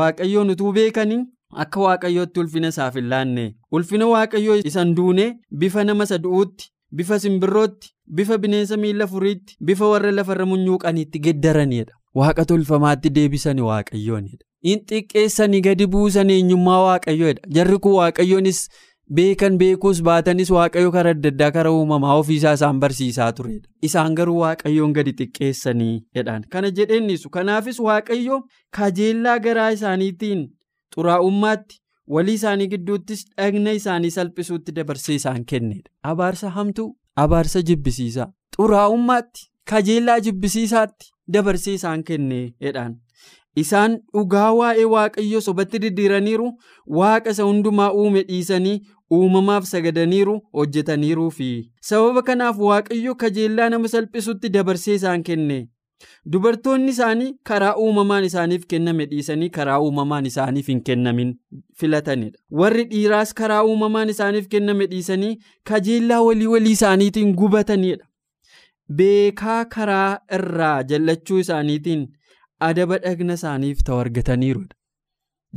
waaqayyoon 0.00 0.50
utuu 0.56 0.72
beekanii 0.80 1.22
akka 1.66 1.80
waaqayyootti 1.86 2.40
ulfina 2.46 2.68
isaaf 2.76 2.94
hin 3.02 3.08
laanne 3.14 3.48
ulfina 3.78 4.06
waaqayyoo 4.16 4.56
isan 4.72 4.94
duune 5.00 5.32
bifa 5.64 5.84
nama 5.84 6.06
sadu'uutti. 6.14 6.68
Bifa 6.96 7.16
simbirrootti, 7.18 7.88
bifa 8.20 8.38
bineensa 8.38 8.76
miila 8.76 9.06
furiitti, 9.06 9.56
bifa 9.64 9.88
warra 9.92 10.10
lafarra 10.12 10.46
munyuuqaniitti 10.52 11.18
geddaranidha. 11.26 11.92
Waaqa 12.20 12.44
tolfamaatti 12.44 13.10
deebisanii 13.18 13.64
waaqayyoonidha. 13.68 14.44
In 14.62 14.80
xiqqeessanii 14.90 15.60
gadi 15.66 15.86
buusan 15.86 16.30
eenyummaa 16.30 16.80
waaqayyoodha. 16.86 17.48
Jarri 17.56 17.78
kun 17.86 17.92
waaqayyoonis 17.98 18.60
beekan 19.18 19.56
beekuus 19.58 20.02
baatanis 20.08 20.50
waaqayyo 20.56 20.92
karaa 20.96 21.14
adda 21.16 21.28
addaa 21.34 21.50
karaa 21.56 21.72
uumamaa 21.78 22.14
ofiisaa 22.20 22.52
isaan 22.58 22.80
barsiisaa 22.84 23.32
turedha. 23.38 23.68
Isaan 23.88 24.14
garuu 24.20 24.38
waaqayyoon 24.44 24.92
gadi 24.98 25.12
xiqqeessanii 25.20 25.94
jedhaan. 26.14 26.44
Kana 26.56 26.70
jedheennisu. 26.80 27.30
Kanaafis 27.30 27.80
waaqayyo 27.88 28.42
kajeellaa 28.78 29.38
garaa 29.38 29.70
isaaniitiin 29.78 30.48
xuraa'ummaatti. 30.96 31.78
walii 32.14 32.32
isaanii 32.36 32.66
gidduuttis 32.70 33.20
dhagna 33.38 33.72
isaanii 33.78 34.10
salphisuutti 34.14 34.72
dabarsee 34.76 35.14
isaan 35.18 35.44
kennedha. 35.50 35.90
Abaarsa 36.10 36.50
hamtuu, 36.56 36.88
abaarsa 37.16 37.62
jibbisiisaa, 37.62 38.28
xuraa'ummaatti, 38.56 39.48
kajeellaa 39.70 40.18
jibbisiisaatti 40.20 41.10
dabarsee 41.32 41.74
isaan 41.74 42.04
kenneedhaan. 42.04 42.94
Isaan 43.56 43.98
dhugaa 44.14 44.52
waa'ee 44.58 44.84
waaqayyoo 44.94 45.40
sobatti 45.46 45.78
diddiiraniiru 45.82 46.46
waaqa 46.98 47.30
isa 47.36 47.44
hundumaa 47.48 47.90
uume 48.02 48.22
dhiisanii 48.28 48.78
uumamaaf 49.16 49.64
sagadaniiru 49.70 50.36
hojjetaniiruu 50.58 51.30
fi 51.38 51.48
sababa 51.88 52.22
kanaaf 52.28 52.58
waaqayyo 52.68 53.14
kajeellaa 53.24 53.68
nama 53.74 53.88
salphisuutti 53.94 54.48
dabarsee 54.54 54.94
isaan 55.00 55.22
kenne. 55.22 55.58
Dubartoonni 56.32 56.90
isaanii 56.94 57.30
karaa 57.50 57.74
uumamaan 57.84 58.24
isaaniif 58.28 58.66
kenname 58.74 59.06
dhiisanii 59.12 59.48
karaa 59.58 59.78
uumamaan 59.86 60.26
isaaniif 60.30 60.68
hin 60.72 60.82
kennamin 60.90 61.32
filatanidha. 61.82 62.38
Warri 62.62 62.84
dhiiraas 62.94 63.34
karaa 63.42 63.62
uumamaan 63.72 64.08
isaaniif 64.16 64.48
kenname 64.56 64.86
dhiisanii 64.94 65.32
kajeellaa 65.70 66.22
walii 66.28 66.46
walii 66.56 66.72
isaaniitiin 66.78 67.34
gubatanidha. 67.42 68.06
Beekaa 69.00 69.64
karaa 69.64 70.18
irraa 70.38 70.82
jallachuu 70.92 71.38
isaaniitiin 71.46 72.06
adaba 72.68 72.98
dhagna 73.04 73.34
isaaniif 73.40 73.78
ta'u 73.86 73.98
argataniirudha. 74.04 74.74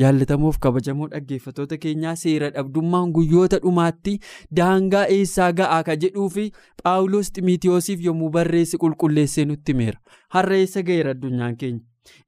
Jaallatamuuf 0.03 0.57
kabajamoo 0.67 1.07
dhaggeeffatoota 1.15 1.77
keenyaa 1.85 2.15
seera 2.25 2.49
dhabdummaan 2.57 3.11
guyyoota 3.17 3.59
dhumaatti 3.65 4.15
daangaa 4.59 5.05
eessaa 5.17 5.51
ga'aa 5.61 5.81
ka 5.89 5.95
jedhuu 6.05 6.29
fi 6.37 6.45
paawuloos 6.83 7.31
ximiitiyoosiif 7.39 8.05
yommuu 8.11 8.29
barreesse 8.37 8.77
qulqulleessee 8.85 9.45
nutti 9.51 9.71
himeera 9.75 9.99
har'a 10.37 10.57
eessa 10.63 10.81
ga'eera 10.89 11.11
addunyaan 11.17 11.57
keenya. 11.63 11.83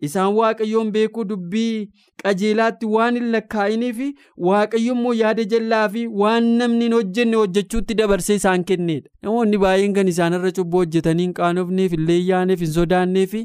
Isaan 0.07 0.31
waaqayyoon 0.35 0.87
beekuu 0.93 1.23
dubbii 1.31 1.89
qajeelaatti 2.23 2.87
waan 2.93 3.15
hin 3.19 3.27
lakkaa'inii 3.33 3.91
fi 3.99 4.07
waaqayyo 4.47 4.93
immoo 4.97 5.13
yaada 5.19 5.43
jallaa 5.51 5.83
fi 5.95 6.05
waan 6.21 6.47
namni 6.61 6.85
hin 6.87 6.95
hojjenne 6.97 7.37
hojjechuutti 7.41 7.97
dabarsee 7.99 8.35
isaan 8.41 8.63
kennedha. 8.71 9.09
Namoonni 9.23 9.57
baay'een 9.65 9.93
kan 9.99 10.07
isaanirra 10.13 10.51
cubbuu 10.59 10.81
hojjetanii 10.85 11.27
hin 11.29 11.33
qaanofneef 11.41 11.91
hin 11.97 12.05
leeyyaaneef 12.11 12.59
hin 12.67 12.73
sodaanneef 12.79 13.35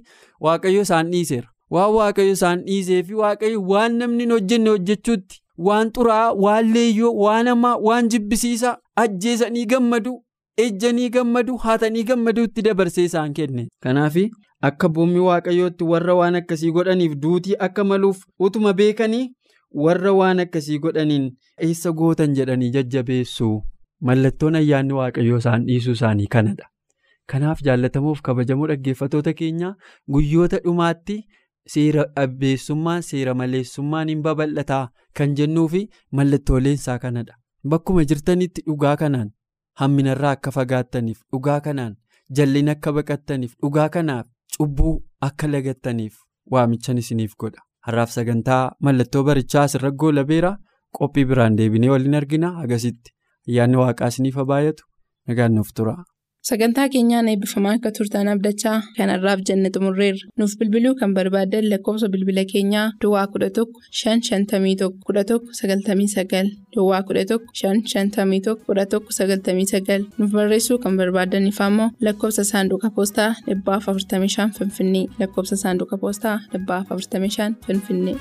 waaqayyo 0.49 0.83
isaan 0.89 1.11
dhiiseera. 1.17 1.49
Waan 1.77 1.93
waaqayyo 1.99 2.33
isaan 2.39 2.65
dhiisee 2.67 3.03
fi 3.09 3.15
waaqayyo 3.23 3.63
waan 3.73 3.97
namni 4.03 4.23
hin 4.27 4.33
hojjenne 4.37 4.71
hojjechuutti 4.75 5.41
waan 5.69 5.91
xuraa'aa, 5.97 6.35
waan 6.45 6.73
leeyyoo, 6.75 7.15
waan 7.25 7.47
hamaa, 7.53 7.77
waan 7.89 8.09
jibbisiisaa 8.17 8.77
ajjeesanii 9.07 9.67
gammadu. 9.75 10.15
ejjanii 10.63 11.07
gammadu 11.13 11.55
haatanii 11.61 12.03
gammaduutti 12.09 12.63
dabarsee 12.65 13.05
isaan 13.09 13.31
kenne 13.37 13.63
kanaaf 13.85 14.17
akka 14.69 14.89
bu'ummi 14.97 15.21
waaqayyootti 15.27 15.85
warra 15.93 16.15
waan 16.19 16.35
akkasii 16.41 16.71
godhaniif 16.79 17.15
duutii 17.23 17.55
akka 17.67 17.85
maluuf 17.93 18.19
utuma 18.49 18.73
beekanii 18.81 19.23
warra 19.85 20.13
waan 20.19 20.41
akkasii 20.45 20.79
godhaniin 20.83 21.25
eessa 21.69 21.93
gootan 22.01 22.35
jedhanii 22.41 22.69
jajjabeessu 22.75 23.49
mallattoon 24.11 24.55
ayyaanni 24.61 24.93
waaqayyoo 24.99 25.39
isaan 25.45 25.65
dhiisuu 25.71 25.93
isaanii 25.99 26.27
kanadha 26.37 26.69
kanaaf 27.35 27.63
jaallatamuuf 27.71 28.21
kabajamoo 28.29 28.67
dhaggeeffatoota 28.73 29.33
keenya 29.41 29.75
guyyoota 30.17 30.59
dhumaatti 30.67 31.19
seera 31.75 32.05
dhabbeessummaan 32.17 33.03
seera 33.11 33.35
maleessummaan 33.41 34.09
hin 34.15 34.23
babal'ataa 34.27 34.85
kan 35.19 35.35
jennuu 35.41 35.69
fi 35.75 35.83
mallattooleen 36.19 36.79
kanadha 37.03 37.35
bakkuma 37.69 38.05
jirtanitti 38.11 38.63
dhugaa 38.67 38.97
kanaan. 38.97 39.31
hamminarraa 39.81 40.31
akka 40.37 40.51
fagaattaniif 40.55 41.21
dhugaa 41.33 41.61
kanaan 41.67 41.93
jallina 42.39 42.73
akka 42.77 42.93
baqattaniif 42.97 43.53
dhugaa 43.63 43.89
kanaaf 43.95 44.27
cubbuu 44.57 44.93
akka 45.29 45.47
lagattaniif 45.53 46.15
waamichan 46.53 46.99
isiniif 47.03 47.33
godha 47.43 47.63
har'aaf 47.87 48.11
sagantaa 48.17 48.65
mallattoo 48.89 49.23
barichaa 49.29 49.63
asirra 49.69 49.91
goolabeera 50.03 50.51
qophii 50.99 51.25
biraan 51.31 51.57
deebinee 51.61 51.91
waliin 51.95 52.15
argina 52.21 52.51
agasitti 52.65 53.11
ayyaanni 53.49 53.77
waaqaa 53.83 54.09
isiniif 54.15 54.37
baay'atu 54.51 54.85
nagaan 55.29 55.55
nuuf 55.59 55.71
tura. 55.77 55.97
Sagantaa 56.49 56.89
keenyaan 56.93 57.29
eebbifamaa 57.31 57.73
akka 57.79 57.91
turtan 57.97 58.29
abdachaa 58.31 58.79
kanarraaf 58.97 59.43
jenne 59.51 59.71
xumurreerra. 59.75 60.25
Nuuf 60.39 60.57
bilbiluu 60.63 60.95
kan 61.01 61.15
barbaaddan 61.19 61.69
lakkoofsa 61.73 62.09
bilbila 62.15 62.45
keenyaa 62.53 62.87
Duwwaa 63.05 63.27
11 63.37 63.67
551 64.01 64.91
11 65.13 65.39
99 65.61 66.51
Duwwaa 66.75 67.01
11 67.13 67.39
551 67.63 68.59
11 68.75 69.01
99 69.21 70.11
nuuf 70.19 70.35
barreessuu 70.37 70.79
kan 70.85 70.99
barbaaddan 71.03 71.51
ammoo 71.67 71.91
lakkoofsa 72.07 72.45
saanduqa 72.53 72.91
poostaa 72.97 73.31
45 73.47 74.51
Finfinnee 74.59 75.07
lakkoofsa 75.21 75.57
saanduqa 75.65 75.97
poostaa 75.99 76.39
45 76.55 77.55
Finfinnee. 77.67 78.17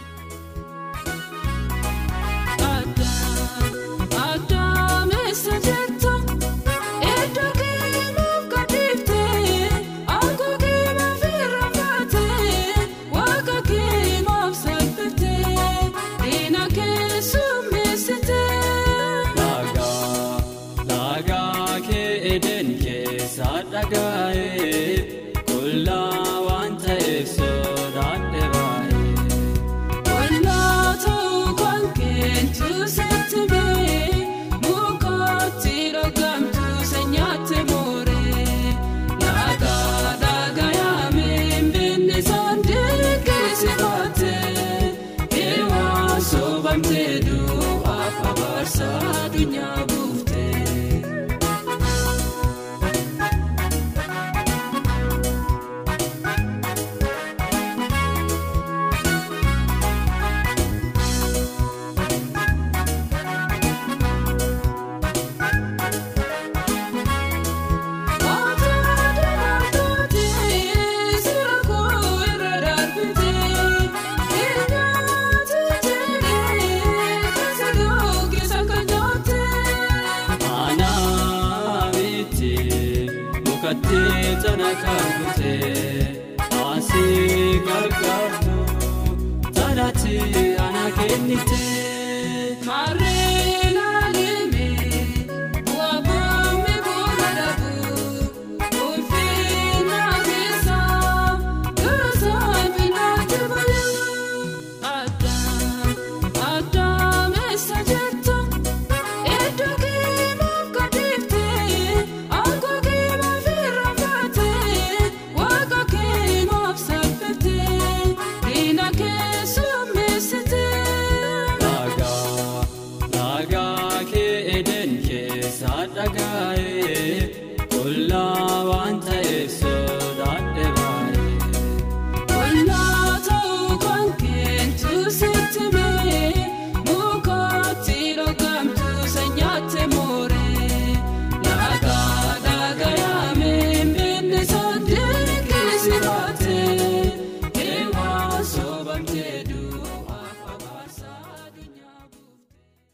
Dhagaa 46.71 46.89
kee 46.89 47.05
eden 47.15 47.41
keessa 47.85 48.87
dhagaa'ee. 49.33 50.00